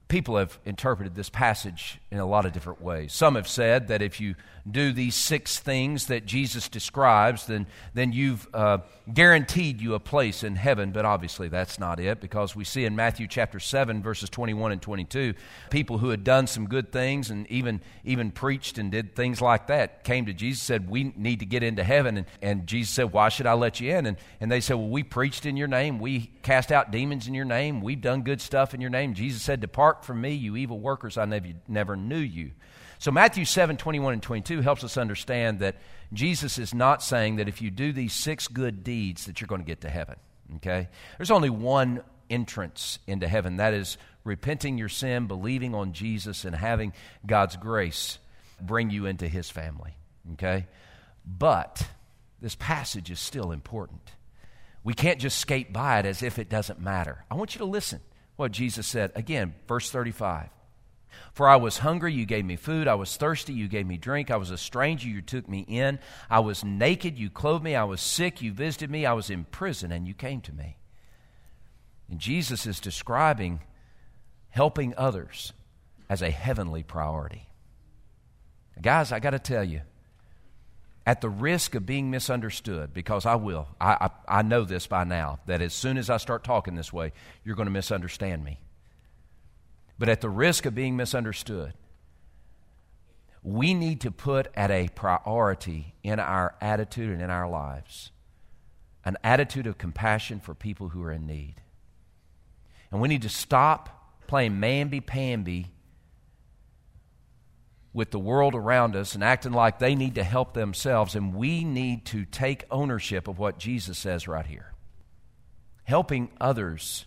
People 0.09 0.37
have 0.37 0.59
interpreted 0.64 1.14
this 1.14 1.31
passage 1.31 1.99
in 2.11 2.19
a 2.19 2.27
lot 2.27 2.45
of 2.45 2.53
different 2.53 2.81
ways. 2.81 3.12
Some 3.12 3.35
have 3.35 3.49
said 3.49 3.88
that 3.88 4.03
if 4.03 4.21
you 4.21 4.35
do 4.71 4.93
these 4.93 5.14
six 5.14 5.59
things 5.59 6.07
that 6.07 6.25
Jesus 6.25 6.69
describes, 6.69 7.47
then, 7.47 7.67
then 7.93 8.12
you've 8.12 8.49
uh, 8.55 8.79
guaranteed 9.12 9.81
you 9.81 9.95
a 9.95 10.01
place 10.01 10.43
in 10.43 10.57
heaven. 10.57 10.90
But 10.90 11.05
obviously, 11.05 11.49
that's 11.49 11.79
not 11.79 12.01
it 12.01 12.21
because 12.21 12.57
we 12.57 12.64
see 12.64 12.85
in 12.85 12.97
Matthew 12.97 13.27
chapter 13.27 13.61
7, 13.61 14.03
verses 14.03 14.31
21 14.31 14.73
and 14.73 14.81
22, 14.81 15.35
people 15.69 15.99
who 15.99 16.09
had 16.09 16.25
done 16.25 16.47
some 16.47 16.67
good 16.67 16.93
things 16.93 17.31
and 17.31 17.47
even, 17.51 17.83
even 18.05 18.31
preached 18.31 18.79
and 18.79 18.90
did 18.90 19.14
things 19.14 19.43
like 19.43 19.67
that 19.67 20.03
came 20.05 20.27
to 20.27 20.33
Jesus 20.33 20.62
said, 20.62 20.88
We 20.88 21.12
need 21.17 21.40
to 21.40 21.47
get 21.47 21.62
into 21.62 21.85
heaven. 21.85 22.17
And, 22.19 22.27
and 22.40 22.67
Jesus 22.67 22.95
said, 22.95 23.12
Why 23.12 23.29
should 23.29 23.47
I 23.47 23.55
let 23.55 23.81
you 23.81 23.95
in? 23.95 24.07
And, 24.07 24.17
and 24.40 24.51
they 24.51 24.61
said, 24.61 24.77
Well, 24.77 24.88
we 24.88 25.03
preached 25.03 25.45
in 25.45 25.57
your 25.57 25.69
name. 25.69 25.99
We 25.99 26.31
cast 26.43 26.73
out 26.73 26.90
demons 26.90 27.29
in 27.29 27.35
your 27.35 27.45
name. 27.45 27.83
We've 27.83 28.01
done 28.01 28.23
good 28.23 28.40
stuff 28.40 28.73
in 28.73 28.81
your 28.81 28.90
name. 28.90 29.12
Jesus 29.12 29.43
said, 29.43 29.61
Depart 29.61 29.93
from 30.02 30.22
me, 30.22 30.33
you 30.33 30.57
evil 30.57 30.80
workers. 30.80 31.18
I 31.18 31.26
never, 31.26 31.48
never 31.68 31.94
knew 31.94 32.16
you. 32.16 32.52
So, 32.98 33.11
Matthew 33.11 33.44
7 33.44 33.76
21 33.76 34.14
and 34.14 34.22
22 34.22 34.62
helps 34.62 34.83
us 34.83 34.96
understand 34.96 35.59
that 35.59 35.76
Jesus 36.14 36.59
is 36.59 36.72
not 36.72 37.02
saying 37.02 37.37
that 37.37 37.48
if 37.48 37.61
you 37.61 37.70
do 37.70 37.92
these 37.92 38.14
six 38.14 38.48
good 38.48 38.83
deeds 38.83 39.26
that 39.26 39.40
you're 39.40 39.48
going 39.48 39.61
to 39.61 39.66
get 39.66 39.83
to 39.83 39.90
heaven. 39.90 40.16
Okay? 40.57 40.88
There's 41.18 41.30
only 41.30 41.50
one 41.50 42.02
entrance 42.30 42.98
into 43.07 43.28
heaven 43.28 43.57
that 43.57 43.74
is 43.74 43.98
repenting 44.24 44.78
your 44.78 44.88
sin, 44.88 45.26
believing 45.26 45.74
on 45.74 45.92
Jesus, 45.92 46.44
and 46.44 46.57
having 46.57 46.94
God's 47.26 47.57
grace 47.57 48.18
bring 48.61 48.90
you 48.90 49.07
into 49.07 49.28
his 49.28 49.50
family. 49.50 49.96
Okay? 50.33 50.66
But 51.26 51.87
this 52.40 52.54
passage 52.54 53.11
is 53.11 53.20
still 53.20 53.52
important. 53.52 54.12
We 54.83 54.94
can't 54.94 55.18
just 55.18 55.38
skate 55.38 55.72
by 55.72 55.98
it 55.98 56.07
as 56.07 56.22
if 56.22 56.38
it 56.38 56.48
doesn't 56.48 56.80
matter. 56.80 57.24
I 57.30 57.35
want 57.35 57.54
you 57.54 57.59
to 57.59 57.64
listen 57.64 58.00
what 58.37 58.53
Jesus 58.53 58.87
said. 58.87 59.12
Again, 59.14 59.55
verse 59.66 59.90
35. 59.90 60.49
For 61.33 61.49
I 61.49 61.57
was 61.57 61.79
hungry, 61.79 62.12
you 62.12 62.27
gave 62.27 62.44
me 62.44 62.57
food. 62.57 62.88
I 62.88 62.94
was 62.94 63.16
thirsty, 63.16 63.53
you 63.53 63.68
gave 63.68 63.87
me 63.87 63.97
drink. 63.97 64.31
I 64.31 64.37
was 64.37 64.51
a 64.51 64.59
stranger, 64.59 65.09
you 65.09 65.23
took 65.23 65.49
me 65.49 65.61
in. 65.61 65.99
I 66.31 66.40
was 66.40 66.64
naked, 66.64 67.18
you 67.18 67.31
clothed 67.31 67.64
me. 67.64 67.75
I 67.75 67.85
was 67.85 68.01
sick, 68.01 68.42
you 68.42 68.53
visited 68.53 68.90
me. 68.90 69.07
I 69.07 69.12
was 69.12 69.31
in 69.31 69.44
prison, 69.44 69.92
and 69.92 70.07
you 70.07 70.14
came 70.14 70.40
to 70.42 70.53
me. 70.53 70.77
And 72.09 72.18
Jesus 72.18 72.66
is 72.66 72.81
describing 72.81 73.61
helping 74.51 74.94
others 74.97 75.53
as 76.09 76.23
a 76.23 76.31
heavenly 76.31 76.83
priority. 76.83 77.49
Guys, 78.81 79.12
I 79.12 79.20
got 79.20 79.31
to 79.31 79.38
tell 79.38 79.64
you, 79.64 79.81
at 81.07 81.21
the 81.21 81.29
risk 81.29 81.75
of 81.75 81.85
being 81.85 82.11
misunderstood, 82.11 82.95
because 82.95 83.27
I 83.27 83.35
will, 83.35 83.69
I, 83.81 84.09
I, 84.29 84.38
I, 84.38 84.43
know 84.43 84.64
this 84.64 84.87
by 84.87 85.05
now, 85.05 85.40
that 85.47 85.61
as 85.61 85.75
soon 85.75 85.99
as 85.99 86.09
I 86.09 86.17
start 86.17 86.45
talking 86.45 86.75
this 86.75 86.93
way, 86.93 87.12
you're 87.45 87.57
going 87.57 87.67
to 87.67 87.73
misunderstand 87.73 88.43
me. 88.43 88.59
But 89.99 90.09
at 90.09 90.23
the 90.23 90.31
risk 90.31 90.64
of 90.64 90.75
being 90.75 90.97
misunderstood, 90.97 91.75
we 93.43 93.75
need 93.75 94.01
to 94.01 94.11
put 94.11 94.49
at 94.55 94.71
a 94.71 94.88
priority 94.95 95.95
in 96.03 96.19
our 96.19 96.55
attitude 96.61 97.11
and 97.11 97.21
in 97.21 97.31
our 97.31 97.49
lives 97.49 98.11
an 99.05 99.19
attitude 99.23 99.67
of 99.67 99.77
compassion 99.77 100.40
for 100.40 100.55
people 100.55 100.88
who 100.88 101.03
are 101.03 101.12
in 101.12 101.27
need. 101.27 101.57
And 102.90 103.03
we 103.03 103.09
need 103.09 103.23
to 103.23 103.29
stop 103.29 104.17
playing 104.27 104.53
mamby 104.53 105.05
pamby 105.05 105.73
with 107.94 108.11
the 108.11 108.18
world 108.18 108.57
around 108.57 108.96
us 108.96 109.14
and 109.14 109.22
acting 109.22 109.52
like 109.52 109.78
they 109.78 109.94
need 109.94 110.16
to 110.16 110.24
help 110.24 110.52
themselves. 110.52 111.14
And 111.14 111.35
we 111.35 111.64
need 111.64 112.04
to 112.07 112.24
take 112.24 112.64
ownership 112.70 113.28
of 113.28 113.38
what 113.38 113.59
Jesus 113.59 113.96
says 113.96 114.28
right 114.28 114.44
here. 114.44 114.74
Helping 115.85 116.28
others 116.40 117.07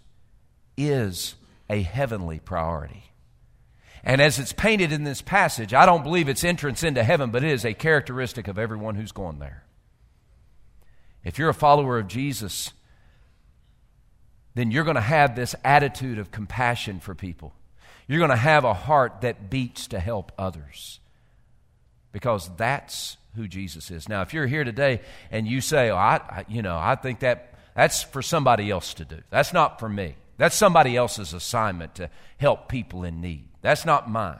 is 0.77 1.35
a 1.69 1.81
heavenly 1.81 2.39
priority. 2.39 3.03
And 4.03 4.21
as 4.21 4.39
it's 4.39 4.53
painted 4.53 4.93
in 4.93 5.03
this 5.03 5.21
passage, 5.21 5.73
I 5.73 5.85
don't 5.85 6.03
believe 6.03 6.29
it's 6.29 6.45
entrance 6.45 6.83
into 6.83 7.03
heaven, 7.03 7.31
but 7.31 7.43
it 7.43 7.51
is 7.51 7.65
a 7.65 7.73
characteristic 7.73 8.47
of 8.47 8.57
everyone 8.57 8.95
who's 8.95 9.11
going 9.11 9.39
there. 9.39 9.63
If 11.25 11.37
you're 11.37 11.49
a 11.49 11.53
follower 11.53 11.99
of 11.99 12.07
Jesus, 12.07 12.71
then 14.55 14.71
you're 14.71 14.85
going 14.85 14.95
to 14.95 15.01
have 15.01 15.35
this 15.35 15.55
attitude 15.65 16.19
of 16.19 16.31
compassion 16.31 17.01
for 17.01 17.13
people. 17.13 17.53
You're 18.07 18.19
going 18.19 18.29
to 18.29 18.35
have 18.35 18.63
a 18.63 18.73
heart 18.73 19.21
that 19.21 19.49
beats 19.49 19.87
to 19.87 19.99
help 19.99 20.31
others 20.37 20.99
because 22.11 22.49
that's 22.55 23.17
who 23.35 23.47
Jesus 23.47 23.91
is. 23.91 24.07
Now, 24.09 24.21
if 24.21 24.33
you're 24.33 24.47
here 24.47 24.63
today 24.63 25.01
and 25.29 25.47
you 25.47 25.61
say, 25.61 25.89
oh, 25.89 25.97
I, 25.97 26.15
I, 26.15 26.45
you 26.47 26.61
know, 26.61 26.77
I 26.77 26.95
think 26.95 27.19
that 27.19 27.53
that's 27.75 28.03
for 28.03 28.21
somebody 28.21 28.71
else 28.71 28.93
to 28.95 29.05
do. 29.05 29.19
That's 29.29 29.53
not 29.53 29.79
for 29.79 29.89
me. 29.89 30.15
That's 30.37 30.55
somebody 30.55 30.95
else's 30.95 31.33
assignment 31.33 31.95
to 31.95 32.09
help 32.37 32.69
people 32.69 33.03
in 33.03 33.21
need. 33.21 33.49
That's 33.61 33.85
not 33.85 34.09
mine. 34.09 34.39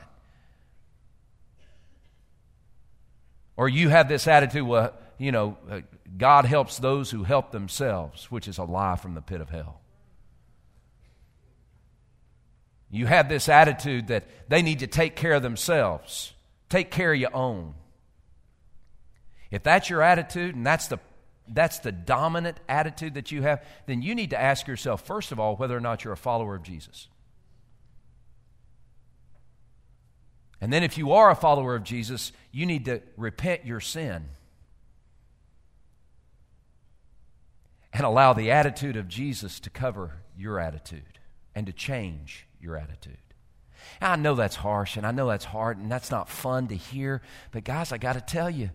Or 3.58 3.68
you 3.68 3.90
have 3.90 4.08
this 4.08 4.28
attitude, 4.28 4.64
well, 4.64 4.94
you 5.18 5.32
know, 5.32 5.58
uh, 5.70 5.82
God 6.18 6.46
helps 6.46 6.78
those 6.78 7.10
who 7.10 7.24
help 7.24 7.52
themselves, 7.52 8.32
which 8.32 8.48
is 8.48 8.60
a 8.60 8.64
lie 8.64 8.96
from 8.96 9.16
the 9.16 9.22
pit 9.22 9.42
of 9.42 9.50
hell. 9.50 9.82
You 12.90 13.06
have 13.06 13.28
this 13.30 13.50
attitude 13.50 14.08
that 14.08 14.26
they 14.50 14.62
need 14.62 14.80
to 14.80 14.88
take 14.88 15.16
care 15.16 15.34
of 15.34 15.44
themselves, 15.44 16.34
take 16.70 16.92
care 16.92 17.14
of 17.14 17.20
your 17.20 17.36
own. 17.36 17.74
If 19.52 19.64
that's 19.64 19.90
your 19.90 20.02
attitude 20.02 20.56
and 20.56 20.66
that's 20.66 20.88
the 20.88 21.00
that's 21.50 21.80
the 21.80 21.94
dominant 21.94 22.60
attitude 22.68 23.14
that 23.14 23.32
you 23.32 23.42
have, 23.44 23.64
then 23.86 24.02
you 24.02 24.16
need 24.16 24.32
to 24.32 24.40
ask 24.40 24.68
yourself, 24.68 25.06
first 25.06 25.32
of 25.32 25.40
all, 25.40 25.56
whether 25.56 25.78
or 25.78 25.80
not 25.80 26.04
you're 26.04 26.12
a 26.12 26.18
follower 26.18 26.56
of 26.56 26.64
Jesus. 26.64 27.08
And 30.60 30.74
then, 30.74 30.84
if 30.84 30.98
you 30.98 31.12
are 31.12 31.30
a 31.30 31.36
follower 31.36 31.76
of 31.76 31.84
Jesus, 31.84 32.32
you 32.52 32.66
need 32.66 32.86
to 32.86 33.02
repent 33.16 33.66
your 33.66 33.80
sin 33.80 34.26
and 37.94 38.04
allow 38.06 38.34
the 38.34 38.52
attitude 38.52 38.96
of 38.96 39.08
Jesus 39.08 39.60
to 39.62 39.70
cover 39.70 40.24
your 40.36 40.60
attitude 40.60 41.20
and 41.54 41.68
to 41.68 41.74
change 41.74 42.47
your 42.68 42.78
attitude. 42.78 43.18
Now, 44.02 44.12
I 44.12 44.16
know 44.18 44.36
that's 44.36 44.58
harsh 44.58 44.98
and 44.98 45.08
I 45.08 45.12
know 45.12 45.28
that's 45.28 45.46
hard 45.46 45.78
and 45.78 45.92
that's 45.92 46.12
not 46.12 46.30
fun 46.30 46.68
to 46.68 46.76
hear, 46.76 47.22
but 47.52 47.64
guys, 47.64 47.92
I 47.92 47.98
got 47.98 48.14
to 48.14 48.22
tell 48.22 48.50
you, 48.50 48.70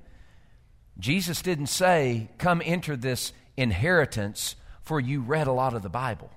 Jesus 0.99 1.43
didn't 1.43 1.67
say, 1.67 2.31
Come 2.39 2.61
enter 2.65 2.97
this 2.97 3.33
inheritance 3.57 4.57
for 4.81 4.99
you 4.99 5.21
read 5.21 5.47
a 5.47 5.53
lot 5.53 5.75
of 5.75 5.83
the 5.83 5.89
Bible. 5.89 6.31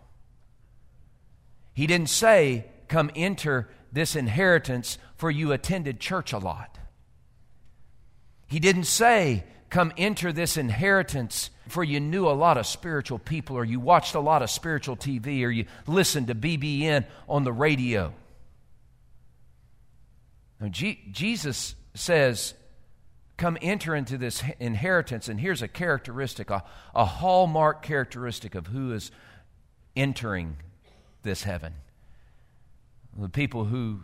He 1.74 1.88
didn't 1.88 2.10
say, 2.10 2.66
Come 2.88 3.10
enter 3.16 3.70
this 3.92 4.16
inheritance 4.16 4.98
for 5.16 5.32
you 5.32 5.52
attended 5.52 6.00
church 6.00 6.34
a 6.34 6.38
lot. 6.38 6.78
He 8.48 8.60
didn't 8.60 8.84
say, 8.84 9.46
Come 9.70 9.92
enter 9.98 10.32
this 10.32 10.58
inheritance 10.58 11.50
for 11.68 11.84
you 11.84 12.00
knew 12.00 12.28
a 12.28 12.32
lot 12.32 12.58
of 12.58 12.66
spiritual 12.66 13.20
people, 13.20 13.58
or 13.58 13.64
you 13.64 13.80
watched 13.80 14.16
a 14.16 14.20
lot 14.20 14.42
of 14.42 14.50
spiritual 14.50 14.96
TV, 14.96 15.44
or 15.44 15.50
you 15.50 15.66
listened 15.88 16.28
to 16.28 16.36
BBN 16.36 17.06
on 17.28 17.44
the 17.44 17.54
radio. 17.54 18.14
Now, 20.60 20.68
G- 20.70 21.02
Jesus 21.12 21.76
says, 21.94 22.54
Come 23.38 23.58
enter 23.62 23.94
into 23.96 24.18
this 24.18 24.42
inheritance, 24.60 25.28
and 25.28 25.40
here's 25.40 25.62
a 25.62 25.68
characteristic, 25.68 26.50
a, 26.50 26.64
a 26.94 27.04
hallmark 27.04 27.82
characteristic 27.82 28.56
of 28.56 28.68
who 28.68 28.94
is 28.94 29.12
entering 29.96 30.58
this 31.24 31.44
heaven. 31.44 31.74
The 33.18 33.28
people 33.28 33.66
who 33.66 34.02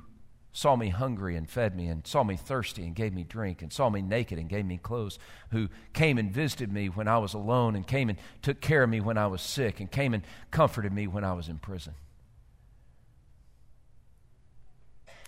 saw 0.54 0.76
me 0.76 0.90
hungry 0.90 1.36
and 1.36 1.50
fed 1.50 1.76
me, 1.76 1.88
and 1.88 2.06
saw 2.06 2.24
me 2.24 2.36
thirsty 2.36 2.84
and 2.84 2.96
gave 2.96 3.14
me 3.14 3.24
drink, 3.24 3.62
and 3.62 3.72
saw 3.72 3.90
me 3.90 4.02
naked 4.02 4.38
and 4.38 4.50
gave 4.50 4.66
me 4.66 4.78
clothes, 4.78 5.18
who 5.52 5.70
came 5.94 6.18
and 6.18 6.32
visited 6.32 6.72
me 6.72 6.90
when 6.90 7.08
I 7.08 7.18
was 7.20 7.34
alone, 7.34 7.76
and 7.76 7.88
came 7.88 8.10
and 8.10 8.18
took 8.42 8.60
care 8.60 8.84
of 8.84 8.90
me 8.90 9.00
when 9.00 9.18
I 9.18 9.28
was 9.28 9.42
sick, 9.42 9.80
and 9.80 9.90
came 9.90 10.14
and 10.14 10.24
comforted 10.52 10.92
me 10.92 11.08
when 11.08 11.24
I 11.24 11.34
was 11.34 11.48
in 11.48 11.58
prison. 11.58 11.94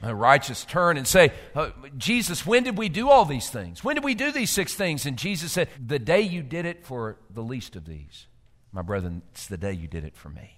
A 0.01 0.13
righteous 0.13 0.65
turn 0.65 0.97
and 0.97 1.07
say, 1.07 1.31
uh, 1.55 1.69
Jesus, 1.97 2.45
when 2.45 2.63
did 2.63 2.77
we 2.77 2.89
do 2.89 3.09
all 3.09 3.23
these 3.23 3.49
things? 3.49 3.85
When 3.85 3.95
did 3.95 4.03
we 4.03 4.15
do 4.15 4.33
these 4.33 4.49
six 4.49 4.73
things? 4.73 5.05
And 5.05 5.17
Jesus 5.17 5.53
said, 5.53 5.69
The 5.79 5.99
day 5.99 6.19
you 6.19 6.43
did 6.43 6.65
it 6.65 6.85
for 6.85 7.17
the 7.29 7.41
least 7.41 7.77
of 7.77 7.85
these. 7.85 8.27
My 8.73 8.81
brethren, 8.81 9.21
it's 9.31 9.47
the 9.47 9.55
day 9.55 9.71
you 9.71 9.87
did 9.87 10.03
it 10.03 10.17
for 10.17 10.27
me. 10.27 10.57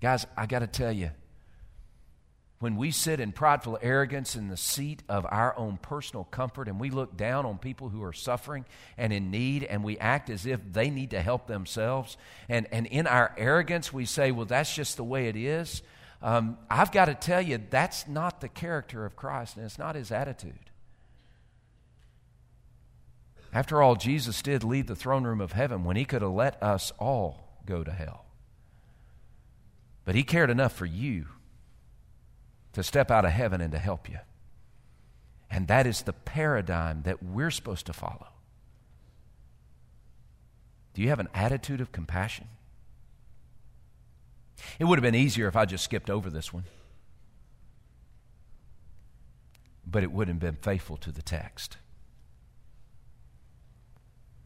Guys, 0.00 0.26
I 0.38 0.46
got 0.46 0.60
to 0.60 0.66
tell 0.66 0.92
you, 0.92 1.10
when 2.60 2.76
we 2.76 2.90
sit 2.90 3.20
in 3.20 3.30
prideful 3.30 3.78
arrogance 3.80 4.34
in 4.34 4.48
the 4.48 4.56
seat 4.56 5.02
of 5.08 5.24
our 5.30 5.56
own 5.56 5.78
personal 5.80 6.24
comfort 6.24 6.66
and 6.66 6.80
we 6.80 6.90
look 6.90 7.16
down 7.16 7.46
on 7.46 7.56
people 7.56 7.88
who 7.88 8.02
are 8.02 8.12
suffering 8.12 8.64
and 8.96 9.12
in 9.12 9.30
need 9.30 9.62
and 9.62 9.84
we 9.84 9.96
act 9.98 10.28
as 10.28 10.44
if 10.44 10.60
they 10.72 10.90
need 10.90 11.10
to 11.10 11.22
help 11.22 11.46
themselves, 11.46 12.16
and, 12.48 12.66
and 12.72 12.86
in 12.86 13.06
our 13.06 13.32
arrogance 13.38 13.92
we 13.92 14.04
say, 14.04 14.32
well, 14.32 14.46
that's 14.46 14.74
just 14.74 14.96
the 14.96 15.04
way 15.04 15.28
it 15.28 15.36
is, 15.36 15.82
um, 16.20 16.58
I've 16.68 16.90
got 16.90 17.04
to 17.04 17.14
tell 17.14 17.40
you, 17.40 17.60
that's 17.70 18.08
not 18.08 18.40
the 18.40 18.48
character 18.48 19.04
of 19.06 19.14
Christ 19.14 19.56
and 19.56 19.64
it's 19.64 19.78
not 19.78 19.94
his 19.94 20.10
attitude. 20.10 20.70
After 23.52 23.80
all, 23.80 23.94
Jesus 23.94 24.42
did 24.42 24.64
leave 24.64 24.88
the 24.88 24.96
throne 24.96 25.24
room 25.24 25.40
of 25.40 25.52
heaven 25.52 25.84
when 25.84 25.96
he 25.96 26.04
could 26.04 26.22
have 26.22 26.32
let 26.32 26.62
us 26.62 26.92
all 26.98 27.60
go 27.64 27.82
to 27.84 27.92
hell. 27.92 28.26
But 30.04 30.16
he 30.16 30.22
cared 30.22 30.50
enough 30.50 30.72
for 30.72 30.86
you 30.86 31.26
to 32.78 32.84
step 32.84 33.10
out 33.10 33.24
of 33.24 33.32
heaven 33.32 33.60
and 33.60 33.72
to 33.72 33.78
help 33.78 34.08
you. 34.08 34.18
And 35.50 35.66
that 35.66 35.84
is 35.84 36.02
the 36.02 36.12
paradigm 36.12 37.02
that 37.02 37.20
we're 37.20 37.50
supposed 37.50 37.86
to 37.86 37.92
follow. 37.92 38.28
Do 40.94 41.02
you 41.02 41.08
have 41.08 41.18
an 41.18 41.28
attitude 41.34 41.80
of 41.80 41.90
compassion? 41.90 42.46
It 44.78 44.84
would 44.84 44.96
have 44.96 45.02
been 45.02 45.16
easier 45.16 45.48
if 45.48 45.56
I 45.56 45.64
just 45.64 45.82
skipped 45.82 46.08
over 46.08 46.30
this 46.30 46.52
one, 46.52 46.66
but 49.84 50.04
it 50.04 50.12
wouldn't 50.12 50.40
have 50.40 50.54
been 50.54 50.62
faithful 50.62 50.96
to 50.98 51.10
the 51.10 51.22
text. 51.22 51.78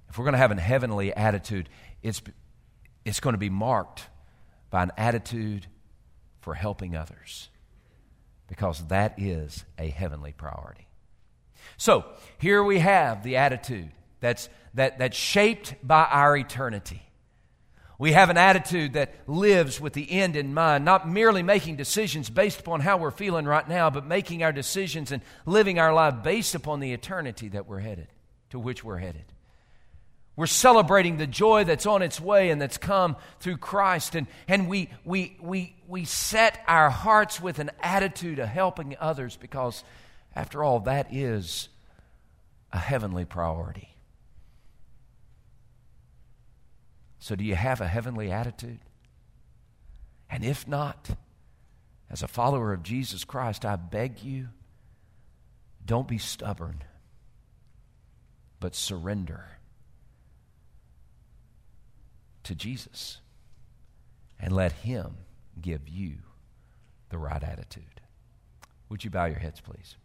If 0.08 0.16
we're 0.16 0.24
going 0.24 0.32
to 0.32 0.38
have 0.38 0.52
a 0.52 0.58
heavenly 0.58 1.12
attitude, 1.12 1.68
it's, 2.02 2.22
it's 3.04 3.20
going 3.20 3.34
to 3.34 3.38
be 3.38 3.50
marked 3.50 4.06
by 4.70 4.84
an 4.84 4.92
attitude 4.96 5.66
for 6.40 6.54
helping 6.54 6.96
others 6.96 7.50
because 8.52 8.86
that 8.88 9.14
is 9.16 9.64
a 9.78 9.88
heavenly 9.88 10.32
priority. 10.32 10.86
So, 11.78 12.04
here 12.36 12.62
we 12.62 12.80
have 12.80 13.22
the 13.22 13.38
attitude 13.38 13.88
that's, 14.20 14.50
that, 14.74 14.98
that's 14.98 15.16
shaped 15.16 15.74
by 15.82 16.04
our 16.04 16.36
eternity. 16.36 17.00
We 17.98 18.12
have 18.12 18.28
an 18.28 18.36
attitude 18.36 18.92
that 18.92 19.14
lives 19.26 19.80
with 19.80 19.94
the 19.94 20.12
end 20.12 20.36
in 20.36 20.52
mind, 20.52 20.84
not 20.84 21.08
merely 21.08 21.42
making 21.42 21.76
decisions 21.76 22.28
based 22.28 22.60
upon 22.60 22.80
how 22.80 22.98
we're 22.98 23.10
feeling 23.10 23.46
right 23.46 23.66
now, 23.66 23.88
but 23.88 24.04
making 24.04 24.42
our 24.42 24.52
decisions 24.52 25.12
and 25.12 25.22
living 25.46 25.78
our 25.78 25.94
life 25.94 26.22
based 26.22 26.54
upon 26.54 26.80
the 26.80 26.92
eternity 26.92 27.48
that 27.48 27.66
we're 27.66 27.78
headed, 27.78 28.08
to 28.50 28.58
which 28.58 28.84
we're 28.84 28.98
headed. 28.98 29.24
We're 30.34 30.46
celebrating 30.46 31.18
the 31.18 31.26
joy 31.26 31.64
that's 31.64 31.84
on 31.84 32.00
its 32.00 32.18
way 32.18 32.50
and 32.50 32.60
that's 32.60 32.78
come 32.78 33.16
through 33.40 33.58
Christ. 33.58 34.14
And, 34.14 34.26
and 34.48 34.66
we, 34.66 34.88
we, 35.04 35.36
we, 35.40 35.76
we 35.86 36.04
set 36.06 36.62
our 36.66 36.88
hearts 36.88 37.40
with 37.40 37.58
an 37.58 37.70
attitude 37.82 38.38
of 38.38 38.48
helping 38.48 38.96
others 38.98 39.36
because, 39.36 39.84
after 40.34 40.64
all, 40.64 40.80
that 40.80 41.12
is 41.12 41.68
a 42.72 42.78
heavenly 42.78 43.26
priority. 43.26 43.90
So, 47.18 47.36
do 47.36 47.44
you 47.44 47.54
have 47.54 47.82
a 47.82 47.86
heavenly 47.86 48.32
attitude? 48.32 48.80
And 50.30 50.42
if 50.44 50.66
not, 50.66 51.10
as 52.10 52.22
a 52.22 52.28
follower 52.28 52.72
of 52.72 52.82
Jesus 52.82 53.24
Christ, 53.24 53.66
I 53.66 53.76
beg 53.76 54.22
you, 54.22 54.48
don't 55.84 56.08
be 56.08 56.16
stubborn, 56.16 56.82
but 58.60 58.74
surrender 58.74 59.58
to 62.44 62.54
Jesus 62.54 63.18
and 64.38 64.52
let 64.52 64.72
Him 64.72 65.16
give 65.60 65.88
you 65.88 66.14
the 67.10 67.18
right 67.18 67.42
attitude. 67.42 68.00
Would 68.88 69.04
you 69.04 69.10
bow 69.10 69.26
your 69.26 69.38
heads, 69.38 69.60
please? 69.60 69.96